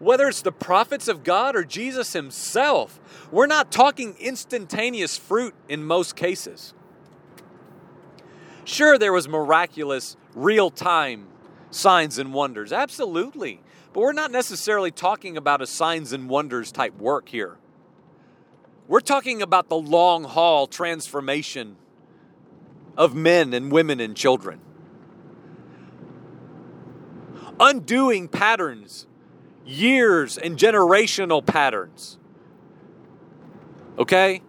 Whether 0.00 0.28
it's 0.28 0.42
the 0.42 0.52
prophets 0.52 1.08
of 1.08 1.24
God 1.24 1.56
or 1.56 1.64
Jesus 1.64 2.12
Himself, 2.12 3.00
we're 3.32 3.46
not 3.46 3.72
talking 3.72 4.14
instantaneous 4.20 5.16
fruit 5.18 5.54
in 5.68 5.84
most 5.84 6.14
cases. 6.14 6.74
Sure, 8.64 8.98
there 8.98 9.12
was 9.12 9.28
miraculous, 9.28 10.16
real 10.34 10.70
time 10.70 11.26
signs 11.70 12.18
and 12.18 12.32
wonders. 12.32 12.72
Absolutely. 12.72 13.60
But 13.92 14.00
we're 14.00 14.12
not 14.12 14.30
necessarily 14.30 14.90
talking 14.90 15.36
about 15.36 15.62
a 15.62 15.66
signs 15.66 16.12
and 16.12 16.28
wonders 16.28 16.72
type 16.72 16.96
work 16.98 17.28
here. 17.28 17.56
We're 18.86 19.00
talking 19.00 19.42
about 19.42 19.68
the 19.68 19.76
long 19.76 20.24
haul 20.24 20.66
transformation 20.66 21.76
of 22.96 23.14
men 23.14 23.52
and 23.52 23.70
women 23.70 24.00
and 24.00 24.16
children. 24.16 24.60
Undoing 27.60 28.28
patterns, 28.28 29.06
years 29.66 30.38
and 30.38 30.56
generational 30.56 31.44
patterns. 31.44 32.18
Okay? 33.98 34.42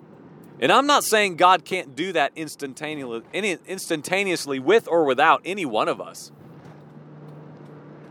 And 0.59 0.71
I'm 0.71 0.87
not 0.87 1.03
saying 1.03 1.37
God 1.37 1.65
can't 1.65 1.95
do 1.95 2.11
that 2.13 2.31
instantaneously 2.35 4.59
with 4.59 4.87
or 4.87 5.05
without 5.05 5.41
any 5.45 5.65
one 5.65 5.87
of 5.87 6.01
us. 6.01 6.31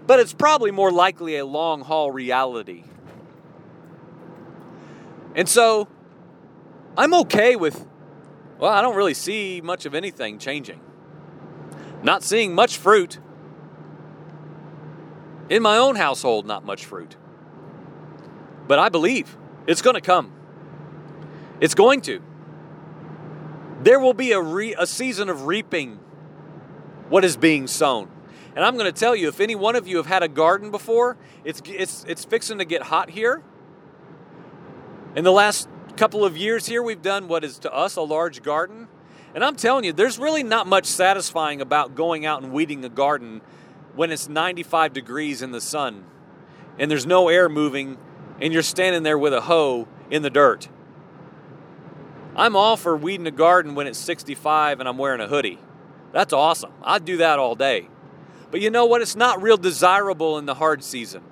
But 0.07 0.21
it's 0.21 0.33
probably 0.33 0.71
more 0.71 0.91
likely 0.91 1.37
a 1.37 1.45
long 1.45 1.83
haul 1.83 2.11
reality. 2.11 2.85
And 5.35 5.47
so 5.49 5.87
I'm 6.97 7.13
okay 7.15 7.55
with, 7.55 7.87
well, 8.59 8.73
I 8.73 8.81
don't 8.81 8.97
really 8.97 9.15
see 9.15 9.61
much 9.63 9.85
of 9.85 9.95
anything 9.95 10.39
changing. 10.39 10.81
Not 12.03 12.23
seeing 12.23 12.55
much 12.55 12.79
fruit. 12.79 13.19
In 15.49 15.63
my 15.63 15.79
own 15.79 15.97
household, 15.97 16.47
not 16.47 16.65
much 16.65 16.85
fruit. 16.85 17.17
But 18.67 18.79
I 18.79 18.89
believe 18.89 19.37
it's 19.67 19.83
going 19.83 19.95
to 19.95 20.01
come. 20.01 20.33
It's 21.61 21.75
going 21.75 22.03
to. 22.03 22.23
There 23.83 23.99
will 23.99 24.15
be 24.15 24.33
a, 24.33 24.41
re- 24.41 24.75
a 24.79 24.87
season 24.87 25.29
of 25.29 25.47
reaping 25.47 25.99
what 27.09 27.25
is 27.25 27.37
being 27.37 27.67
sown. 27.67 28.11
And 28.55 28.65
I'm 28.65 28.75
going 28.75 28.93
to 28.93 28.99
tell 28.99 29.15
you, 29.15 29.29
if 29.29 29.41
any 29.41 29.55
one 29.55 29.77
of 29.77 29.87
you 29.87 29.99
have 29.99 30.07
had 30.07 30.23
a 30.23 30.29
garden 30.29 30.71
before, 30.71 31.17
it's, 31.45 31.63
it's, 31.65 32.05
it's 32.09 32.25
fixing 32.25 32.59
to 32.59 32.65
get 32.65 32.83
hot 32.83 33.11
here. 33.11 33.43
In 35.15 35.25
the 35.25 35.33
last 35.33 35.69
couple 35.97 36.25
of 36.25 36.37
years 36.37 36.67
here, 36.67 36.83
we've 36.83 37.03
done 37.03 37.29
what 37.29 37.45
is 37.45 37.59
to 37.61 37.73
us 37.73 37.97
a 37.97 38.03
large 38.03 38.43
garden. 38.43 38.89
And 39.35 39.45
I'm 39.45 39.57
telling 39.57 39.85
you, 39.85 39.93
there's 39.93 40.19
really 40.19 40.43
not 40.43 40.67
much 40.67 40.87
satisfying 40.87 41.61
about 41.61 41.95
going 41.95 42.27
out 42.27 42.43
and 42.43 42.53
weeding 42.53 42.85
a 42.85 42.89
garden 42.89 43.43
when 43.94 44.11
it's 44.11 44.29
95 44.29 44.92
degrees 44.92 45.42
in 45.42 45.51
the 45.51 45.61
sun 45.61 46.05
and 46.79 46.90
there's 46.90 47.07
no 47.07 47.29
air 47.29 47.48
moving 47.48 47.98
and 48.40 48.53
you're 48.53 48.62
standing 48.62 49.03
there 49.03 49.18
with 49.18 49.35
a 49.35 49.42
hoe 49.42 49.88
in 50.11 50.22
the 50.22 50.31
dirt. 50.31 50.68
I'm 52.37 52.55
all 52.55 52.77
for 52.77 52.96
weeding 52.96 53.27
a 53.27 53.33
garden 53.33 53.74
when 53.74 53.87
it's 53.87 53.98
65 53.98 54.81
and 54.81 54.88
I'm 54.88 54.96
wearing 54.96 55.20
a 55.20 55.27
hoodie. 55.27 55.59
That's 56.12 56.33
awesome. 56.33 56.72
I'd 56.83 57.05
do 57.05 57.16
that 57.18 57.38
all 57.38 57.55
day. 57.55 57.88
But 58.51 58.61
you 58.61 58.70
know 58.70 58.87
what? 58.87 59.03
It's 59.03 59.16
not 59.16 59.42
real 59.42 59.57
desirable 59.57 60.38
in 60.38 60.46
the 60.46 60.55
hard 60.55 60.83
season, 60.83 61.22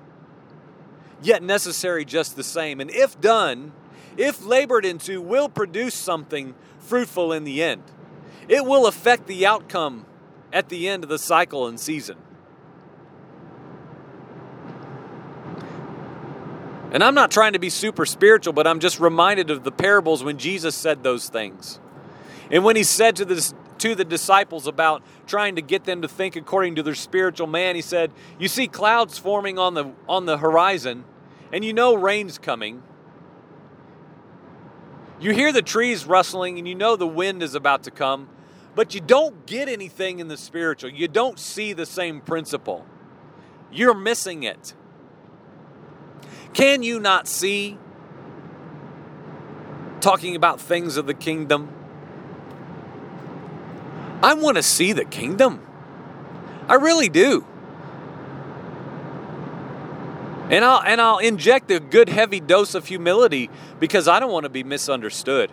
yet 1.23 1.42
necessary 1.42 2.05
just 2.05 2.37
the 2.37 2.45
same. 2.45 2.81
And 2.81 2.90
if 2.90 3.19
done, 3.21 3.73
if 4.16 4.45
labored 4.45 4.85
into, 4.85 5.23
will 5.23 5.49
produce 5.49 5.95
something 5.95 6.55
fruitful 6.79 7.33
in 7.33 7.45
the 7.45 7.62
end. 7.62 7.83
It 8.49 8.64
will 8.64 8.87
affect 8.87 9.27
the 9.27 9.47
outcome 9.47 10.07
at 10.53 10.69
the 10.69 10.88
end 10.88 11.05
of 11.05 11.11
the 11.11 11.19
cycle 11.19 11.66
and 11.66 11.81
season. 11.81 12.16
And 16.97 17.05
I'm 17.05 17.15
not 17.15 17.31
trying 17.31 17.53
to 17.53 17.59
be 17.59 17.69
super 17.69 18.07
spiritual, 18.07 18.55
but 18.55 18.67
I'm 18.67 18.81
just 18.81 19.01
reminded 19.01 19.51
of 19.51 19.65
the 19.65 19.71
parables 19.71 20.25
when 20.25 20.39
Jesus 20.39 20.75
said 20.75 21.03
those 21.03 21.29
things. 21.29 21.79
And 22.51 22.65
when 22.65 22.75
he 22.75 22.85
said 22.85 23.17
to 23.17 23.27
the, 23.27 23.53
to 23.81 23.95
the 23.95 24.03
disciples 24.03 24.67
about 24.67 25.03
trying 25.27 25.57
to 25.57 25.61
get 25.61 25.85
them 25.85 26.01
to 26.01 26.09
think 26.09 26.37
according 26.37 26.77
to 26.77 26.83
their 26.83 26.95
spiritual 26.95 27.49
man, 27.49 27.75
he 27.75 27.83
said, 27.83 28.13
You 28.39 28.49
see 28.49 28.67
clouds 28.67 29.19
forming 29.19 29.59
on 29.59 29.75
the, 29.75 29.93
on 30.09 30.25
the 30.25 30.39
horizon, 30.39 31.05
and 31.53 31.63
you 31.63 31.75
know 31.75 31.95
rain's 31.95 32.39
coming. 32.39 32.83
You 35.21 35.35
hear 35.35 35.53
the 35.53 35.61
trees 35.61 36.07
rustling, 36.07 36.57
and 36.57 36.67
you 36.67 36.75
know 36.75 36.97
the 36.97 37.07
wind 37.07 37.43
is 37.43 37.55
about 37.55 37.83
to 37.83 37.91
come, 37.91 38.27
but 38.75 38.95
you 38.95 39.03
don't 39.03 39.45
get 39.45 39.69
anything 39.69 40.19
in 40.19 40.29
the 40.29 40.39
spiritual. 40.39 40.89
You 40.89 41.09
don't 41.09 41.39
see 41.39 41.75
the 41.75 41.85
same 41.85 42.23
principle. 42.23 42.87
You're 43.71 43.93
missing 43.93 44.45
it. 44.45 44.73
Can 46.57 46.83
you 46.83 46.99
not 46.99 47.29
see? 47.29 47.77
Talking 50.01 50.35
about 50.35 50.59
things 50.59 50.97
of 50.97 51.07
the 51.07 51.12
kingdom. 51.12 51.69
I 54.23 54.33
want 54.33 54.57
to 54.57 54.62
see 54.62 54.95
the 54.95 55.05
kingdom. 55.05 55.61
I 56.66 56.77
really 56.77 57.11
do. 57.11 57.45
And 60.49 60.64
I'll 60.64 60.81
and 60.81 60.99
I'll 60.99 61.19
inject 61.19 61.71
a 61.71 61.79
good 61.79 62.09
heavy 62.09 62.40
dose 62.40 62.75
of 62.75 62.87
humility 62.87 63.51
because 63.79 64.09
I 64.09 64.19
don't 64.19 64.33
want 64.33 64.45
to 64.45 64.49
be 64.49 64.64
misunderstood. 64.64 65.53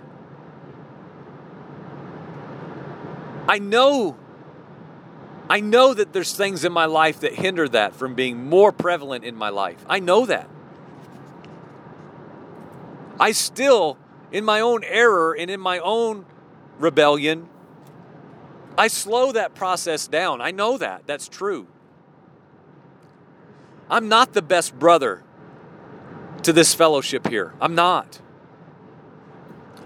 I 3.50 3.60
know 3.60 4.18
I 5.50 5.60
know 5.60 5.94
that 5.94 6.14
there's 6.14 6.34
things 6.34 6.64
in 6.64 6.72
my 6.72 6.86
life 6.86 7.20
that 7.20 7.34
hinder 7.34 7.68
that 7.68 7.94
from 7.94 8.16
being 8.16 8.46
more 8.48 8.72
prevalent 8.72 9.26
in 9.26 9.36
my 9.36 9.50
life. 9.50 9.84
I 9.90 10.00
know 10.00 10.26
that. 10.28 10.50
I 13.20 13.32
still, 13.32 13.98
in 14.32 14.44
my 14.46 14.60
own 14.60 14.84
error 14.84 15.34
and 15.34 15.52
in 15.52 15.60
my 15.60 15.80
own 15.80 16.26
rebellion, 16.80 17.48
I 18.78 18.88
slow 18.88 19.32
that 19.34 19.54
process 19.56 20.08
down. 20.08 20.42
I 20.42 20.52
know 20.52 20.78
that. 20.78 21.04
That's 21.06 21.28
true. 21.28 21.68
I'm 23.90 24.10
not 24.10 24.34
the 24.34 24.42
best 24.42 24.78
brother. 24.80 25.24
to 26.44 26.54
this 26.54 26.74
fellowship 26.74 27.28
here. 27.28 27.54
I'm 27.60 27.76
not. 27.76 28.20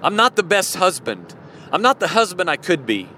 I'm 0.02 0.16
not 0.16 0.36
the 0.36 0.44
best 0.44 0.76
husband. 0.76 1.36
I'm 1.72 1.82
not 1.82 2.00
the 2.00 2.10
husband 2.10 2.50
I 2.50 2.58
could 2.58 2.86
be. 2.86 3.10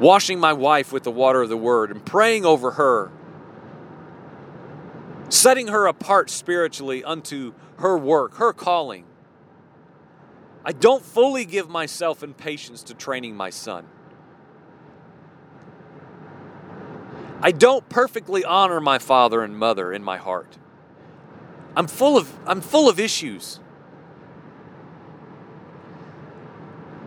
Washing 0.00 0.38
my 0.40 0.52
wife 0.52 0.92
with 0.92 1.04
the 1.04 1.10
water 1.10 1.42
of 1.42 1.48
the 1.48 1.56
word 1.56 1.90
and 1.90 2.04
praying 2.04 2.44
over 2.44 2.72
her, 2.72 3.10
setting 5.28 5.68
her 5.68 5.86
apart 5.86 6.30
spiritually 6.30 7.04
unto 7.04 7.54
her 7.84 7.98
work, 7.98 8.36
her 8.36 8.54
calling. 8.54 9.04
I 10.64 10.72
don't 10.72 11.04
fully 11.04 11.44
give 11.44 11.68
myself 11.68 12.22
in 12.22 12.32
patience 12.32 12.82
to 12.84 12.94
training 12.94 13.36
my 13.36 13.50
son. 13.50 13.84
I 17.42 17.50
don't 17.50 17.86
perfectly 17.90 18.42
honor 18.42 18.80
my 18.80 18.98
father 18.98 19.42
and 19.42 19.58
mother 19.58 19.92
in 19.92 20.02
my 20.02 20.16
heart. 20.16 20.56
I'm 21.76 21.86
full 21.86 22.16
of 22.16 22.32
I'm 22.46 22.62
full 22.62 22.88
of 22.88 22.98
issues. 22.98 23.60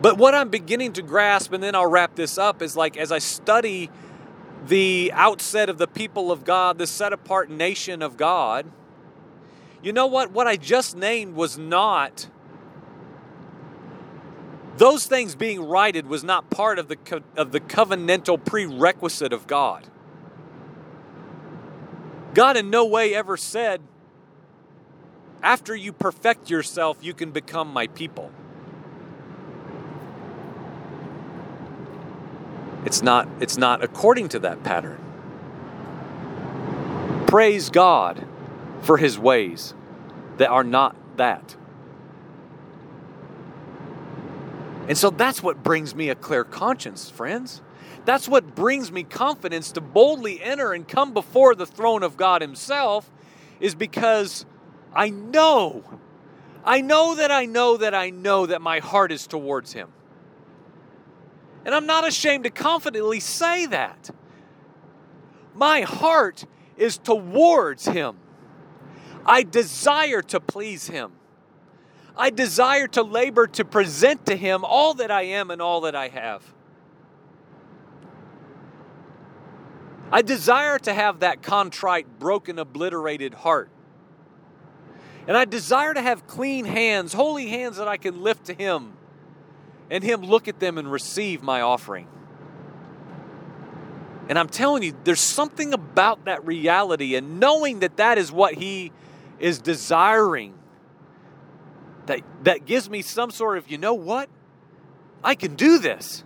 But 0.00 0.16
what 0.16 0.32
I'm 0.32 0.48
beginning 0.48 0.92
to 0.92 1.02
grasp, 1.02 1.52
and 1.52 1.60
then 1.60 1.74
I'll 1.74 1.90
wrap 1.90 2.14
this 2.14 2.38
up, 2.38 2.62
is 2.62 2.76
like 2.76 2.96
as 2.96 3.10
I 3.10 3.18
study 3.18 3.90
the 4.64 5.10
outset 5.12 5.68
of 5.68 5.78
the 5.78 5.88
people 5.88 6.30
of 6.30 6.44
God, 6.44 6.78
the 6.78 6.86
set 6.86 7.12
apart 7.12 7.50
nation 7.50 8.00
of 8.00 8.16
God, 8.16 8.70
you 9.82 9.92
know 9.92 10.06
what? 10.06 10.32
What 10.32 10.46
I 10.46 10.56
just 10.56 10.96
named 10.96 11.34
was 11.34 11.56
not, 11.56 12.28
those 14.76 15.06
things 15.06 15.34
being 15.34 15.60
righted 15.60 16.06
was 16.06 16.24
not 16.24 16.50
part 16.50 16.78
of 16.78 16.88
the, 16.88 16.96
co- 16.96 17.22
of 17.36 17.52
the 17.52 17.60
covenantal 17.60 18.44
prerequisite 18.44 19.32
of 19.32 19.46
God. 19.46 19.86
God 22.34 22.56
in 22.56 22.70
no 22.70 22.84
way 22.84 23.14
ever 23.14 23.36
said, 23.36 23.80
after 25.42 25.74
you 25.74 25.92
perfect 25.92 26.50
yourself, 26.50 26.98
you 27.00 27.14
can 27.14 27.30
become 27.30 27.72
my 27.72 27.86
people. 27.86 28.32
It's 32.84 33.02
not, 33.02 33.28
it's 33.40 33.56
not 33.56 33.84
according 33.84 34.28
to 34.30 34.38
that 34.40 34.64
pattern. 34.64 34.98
Praise 37.26 37.70
God 37.70 38.27
for 38.82 38.96
his 38.96 39.18
ways 39.18 39.74
that 40.38 40.48
are 40.48 40.64
not 40.64 40.96
that. 41.16 41.56
And 44.88 44.96
so 44.96 45.10
that's 45.10 45.42
what 45.42 45.62
brings 45.62 45.94
me 45.94 46.08
a 46.08 46.14
clear 46.14 46.44
conscience, 46.44 47.10
friends. 47.10 47.60
That's 48.06 48.26
what 48.26 48.54
brings 48.54 48.90
me 48.90 49.02
confidence 49.02 49.72
to 49.72 49.82
boldly 49.82 50.42
enter 50.42 50.72
and 50.72 50.88
come 50.88 51.12
before 51.12 51.54
the 51.54 51.66
throne 51.66 52.02
of 52.02 52.16
God 52.16 52.40
Himself, 52.40 53.10
is 53.60 53.74
because 53.74 54.46
I 54.94 55.10
know, 55.10 55.84
I 56.64 56.80
know 56.80 57.16
that 57.16 57.30
I 57.30 57.44
know 57.44 57.76
that 57.76 57.94
I 57.94 58.08
know 58.08 58.46
that 58.46 58.62
my 58.62 58.78
heart 58.78 59.12
is 59.12 59.26
towards 59.26 59.74
Him. 59.74 59.90
And 61.66 61.74
I'm 61.74 61.84
not 61.84 62.08
ashamed 62.08 62.44
to 62.44 62.50
confidently 62.50 63.20
say 63.20 63.66
that. 63.66 64.08
My 65.54 65.82
heart 65.82 66.46
is 66.78 66.96
towards 66.96 67.84
Him. 67.84 68.16
I 69.28 69.42
desire 69.42 70.22
to 70.22 70.40
please 70.40 70.88
Him. 70.88 71.12
I 72.16 72.30
desire 72.30 72.88
to 72.88 73.02
labor 73.02 73.46
to 73.46 73.64
present 73.64 74.24
to 74.26 74.34
Him 74.34 74.64
all 74.64 74.94
that 74.94 75.10
I 75.10 75.22
am 75.22 75.50
and 75.50 75.60
all 75.60 75.82
that 75.82 75.94
I 75.94 76.08
have. 76.08 76.42
I 80.10 80.22
desire 80.22 80.78
to 80.78 80.94
have 80.94 81.20
that 81.20 81.42
contrite, 81.42 82.18
broken, 82.18 82.58
obliterated 82.58 83.34
heart. 83.34 83.68
And 85.26 85.36
I 85.36 85.44
desire 85.44 85.92
to 85.92 86.00
have 86.00 86.26
clean 86.26 86.64
hands, 86.64 87.12
holy 87.12 87.48
hands 87.48 87.76
that 87.76 87.86
I 87.86 87.98
can 87.98 88.22
lift 88.22 88.46
to 88.46 88.54
Him, 88.54 88.94
and 89.90 90.02
Him 90.02 90.22
look 90.22 90.48
at 90.48 90.58
them 90.58 90.78
and 90.78 90.90
receive 90.90 91.42
my 91.42 91.60
offering. 91.60 92.08
And 94.30 94.38
I'm 94.38 94.48
telling 94.48 94.82
you, 94.82 94.96
there's 95.04 95.20
something 95.20 95.74
about 95.74 96.24
that 96.24 96.46
reality 96.46 97.14
and 97.14 97.38
knowing 97.38 97.80
that 97.80 97.98
that 97.98 98.16
is 98.16 98.32
what 98.32 98.54
He 98.54 98.90
is 99.40 99.58
desiring 99.58 100.54
that, 102.06 102.22
that 102.44 102.64
gives 102.64 102.88
me 102.88 103.02
some 103.02 103.30
sort 103.30 103.58
of, 103.58 103.70
you 103.70 103.78
know 103.78 103.94
what? 103.94 104.28
I 105.22 105.34
can 105.34 105.54
do 105.54 105.78
this. 105.78 106.24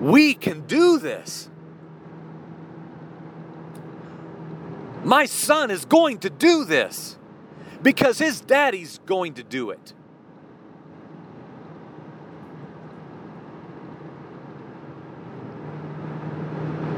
We 0.00 0.34
can 0.34 0.66
do 0.66 0.98
this. 0.98 1.48
My 5.04 5.26
son 5.26 5.70
is 5.70 5.84
going 5.84 6.18
to 6.18 6.30
do 6.30 6.64
this 6.64 7.16
because 7.82 8.18
his 8.18 8.40
daddy's 8.40 8.98
going 9.06 9.34
to 9.34 9.42
do 9.42 9.70
it. 9.70 9.94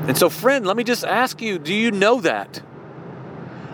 And 0.08 0.18
so, 0.18 0.28
friend, 0.28 0.66
let 0.66 0.76
me 0.76 0.82
just 0.82 1.04
ask 1.04 1.40
you 1.40 1.58
do 1.58 1.72
you 1.72 1.92
know 1.92 2.20
that? 2.22 2.62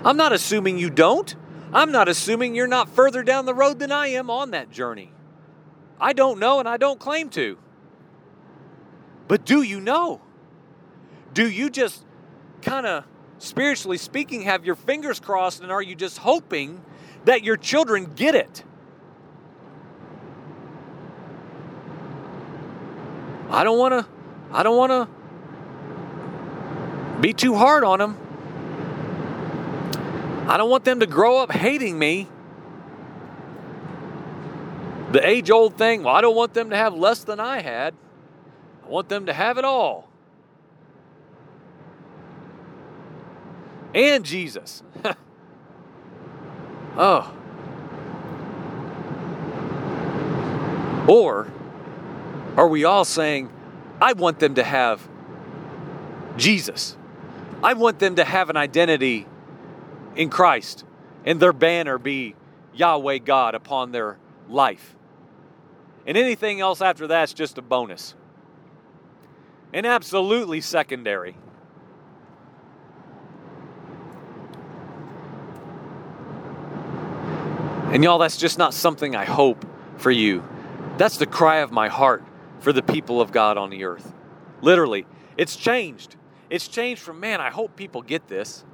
I'm 0.07 0.17
not 0.17 0.33
assuming 0.33 0.79
you 0.79 0.89
don't. 0.89 1.35
I'm 1.73 1.91
not 1.91 2.09
assuming 2.09 2.55
you're 2.55 2.69
not 2.69 2.89
further 2.89 3.25
down 3.25 3.45
the 3.45 3.53
road 3.53 3.81
than 3.81 3.91
I 3.91 4.07
am 4.07 4.31
on 4.31 4.53
that 4.53 4.71
journey. 4.71 5.11
I 6.01 6.13
don't 6.13 6.39
know 6.39 6.61
and 6.61 6.69
I 6.69 6.77
don't 6.77 7.01
claim 7.01 7.29
to. 7.31 7.59
But 9.27 9.45
do 9.45 9.63
you 9.63 9.81
know? 9.81 10.21
Do 11.35 11.51
you 11.51 11.71
just 11.71 12.05
kind 12.63 12.87
of, 12.87 13.03
spiritually 13.39 13.99
speaking, 13.99 14.43
have 14.43 14.65
your 14.65 14.77
fingers 14.77 15.19
crossed 15.19 15.61
and 15.61 15.73
are 15.73 15.83
you 15.83 15.97
just 15.97 16.19
hoping 16.19 16.83
that 17.25 17.43
your 17.43 17.57
children 17.57 18.13
get 18.15 18.37
it? 18.37 18.63
I 23.51 23.65
don't 23.65 23.79
want 23.79 23.93
to 23.93 24.07
I 24.53 24.63
don't 24.63 24.77
want 24.77 24.93
to 24.93 25.09
be 27.21 27.33
too 27.33 27.57
hard 27.57 27.83
on 27.83 27.99
them. 27.99 28.26
I 30.47 30.57
don't 30.57 30.71
want 30.71 30.85
them 30.85 31.01
to 31.01 31.07
grow 31.07 31.39
up 31.39 31.51
hating 31.51 31.99
me. 31.99 32.29
The 35.11 35.27
age 35.27 35.51
old 35.51 35.77
thing, 35.77 36.05
well, 36.05 36.15
I 36.15 36.21
don't 36.21 36.37
want 36.37 36.55
them 36.55 36.71
to 36.71 36.77
have 36.77 36.95
less 36.95 37.25
than 37.25 37.41
I 37.41 37.61
had. 37.61 37.95
I 38.85 38.89
want 38.89 39.09
them 39.09 39.27
to 39.27 39.33
have 39.33 39.59
it 39.59 39.65
all. 39.65 40.09
And 43.93 44.25
Jesus. 44.25 44.85
oh. 46.97 47.33
Or 51.09 51.51
are 52.57 52.69
we 52.69 52.85
all 52.85 53.05
saying, 53.05 53.51
I 54.01 54.13
want 54.13 54.39
them 54.39 54.55
to 54.57 54.65
have 54.65 55.09
Jesus? 56.37 56.97
I 57.65 57.73
want 57.73 57.99
them 57.99 58.17
to 58.17 58.25
have 58.25 58.51
an 58.51 58.57
identity 58.57 59.27
in 60.17 60.31
Christ 60.31 60.85
and 61.25 61.41
their 61.41 61.53
banner 61.53 61.99
be 61.99 62.35
Yahweh 62.75 63.19
God 63.19 63.55
upon 63.55 63.93
their 63.93 64.19
life. 64.49 64.95
And 66.07 66.17
anything 66.17 66.61
else 66.61 66.81
after 66.81 67.07
that's 67.07 67.33
just 67.35 67.59
a 67.59 67.63
bonus. 67.63 68.15
And 69.73 69.85
absolutely 69.85 70.61
secondary. 70.61 71.37
And 77.93 78.05
y'all, 78.05 78.19
that's 78.19 78.37
just 78.37 78.59
not 78.59 78.75
something 78.75 79.17
I 79.17 79.25
hope 79.25 79.65
for 79.97 80.11
you. 80.11 80.45
That's 80.97 81.17
the 81.19 81.27
cry 81.27 81.59
of 81.59 81.73
my 81.73 81.89
heart 81.89 82.25
for 82.61 82.73
the 82.73 82.83
people 82.83 83.21
of 83.21 83.33
God 83.33 83.57
on 83.59 83.71
the 83.71 83.85
earth. 83.85 84.13
Literally, 84.61 85.07
it's 85.37 85.57
changed. 85.57 86.17
It's 86.51 86.69
changed 86.69 87.03
from, 87.03 87.21
man, 87.21 87.41
I 87.41 87.51
hope 87.51 87.77
people 87.77 88.03
get 88.03 88.29
this. 88.29 88.65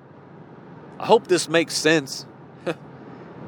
I 0.98 1.06
hope 1.06 1.26
this 1.26 1.48
makes 1.48 1.74
sense. 1.74 2.26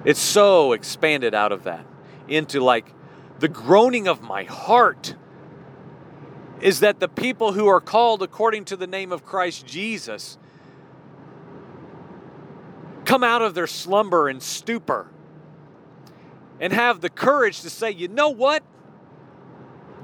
it's 0.04 0.20
so 0.20 0.72
expanded 0.72 1.34
out 1.34 1.52
of 1.52 1.64
that 1.64 1.86
into 2.28 2.60
like 2.60 2.92
the 3.38 3.48
groaning 3.48 4.08
of 4.08 4.22
my 4.22 4.44
heart 4.44 5.14
is 6.60 6.80
that 6.80 7.00
the 7.00 7.08
people 7.08 7.52
who 7.52 7.66
are 7.66 7.80
called 7.80 8.22
according 8.22 8.64
to 8.66 8.76
the 8.76 8.86
name 8.86 9.12
of 9.12 9.24
Christ 9.24 9.66
Jesus 9.66 10.38
come 13.04 13.22
out 13.22 13.42
of 13.42 13.54
their 13.54 13.66
slumber 13.66 14.28
and 14.28 14.42
stupor 14.42 15.08
and 16.60 16.72
have 16.72 17.00
the 17.00 17.10
courage 17.10 17.60
to 17.62 17.70
say, 17.70 17.90
you 17.90 18.08
know 18.08 18.30
what? 18.30 18.62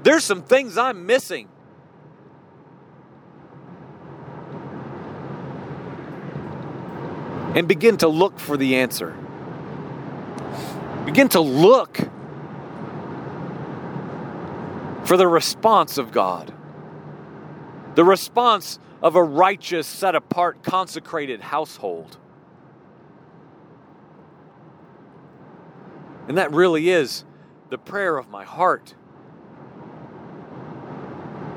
There's 0.03 0.23
some 0.23 0.43
things 0.43 0.77
I'm 0.77 1.05
missing. 1.05 1.47
And 7.55 7.67
begin 7.67 7.97
to 7.97 8.07
look 8.07 8.39
for 8.39 8.55
the 8.55 8.77
answer. 8.77 9.15
Begin 11.05 11.27
to 11.29 11.41
look 11.41 11.97
for 15.03 15.17
the 15.17 15.27
response 15.27 15.97
of 15.97 16.11
God, 16.11 16.53
the 17.95 18.05
response 18.05 18.79
of 19.01 19.15
a 19.15 19.23
righteous, 19.23 19.87
set 19.87 20.15
apart, 20.15 20.63
consecrated 20.63 21.41
household. 21.41 22.17
And 26.27 26.37
that 26.37 26.53
really 26.53 26.89
is 26.89 27.25
the 27.69 27.77
prayer 27.77 28.17
of 28.17 28.29
my 28.29 28.45
heart 28.45 28.93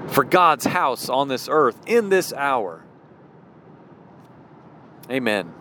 for 0.08 0.24
God's 0.24 0.64
house 0.64 1.08
on 1.08 1.28
this 1.28 1.48
earth 1.48 1.76
in 1.86 2.08
this 2.08 2.32
hour. 2.32 2.82
Amen. 5.10 5.52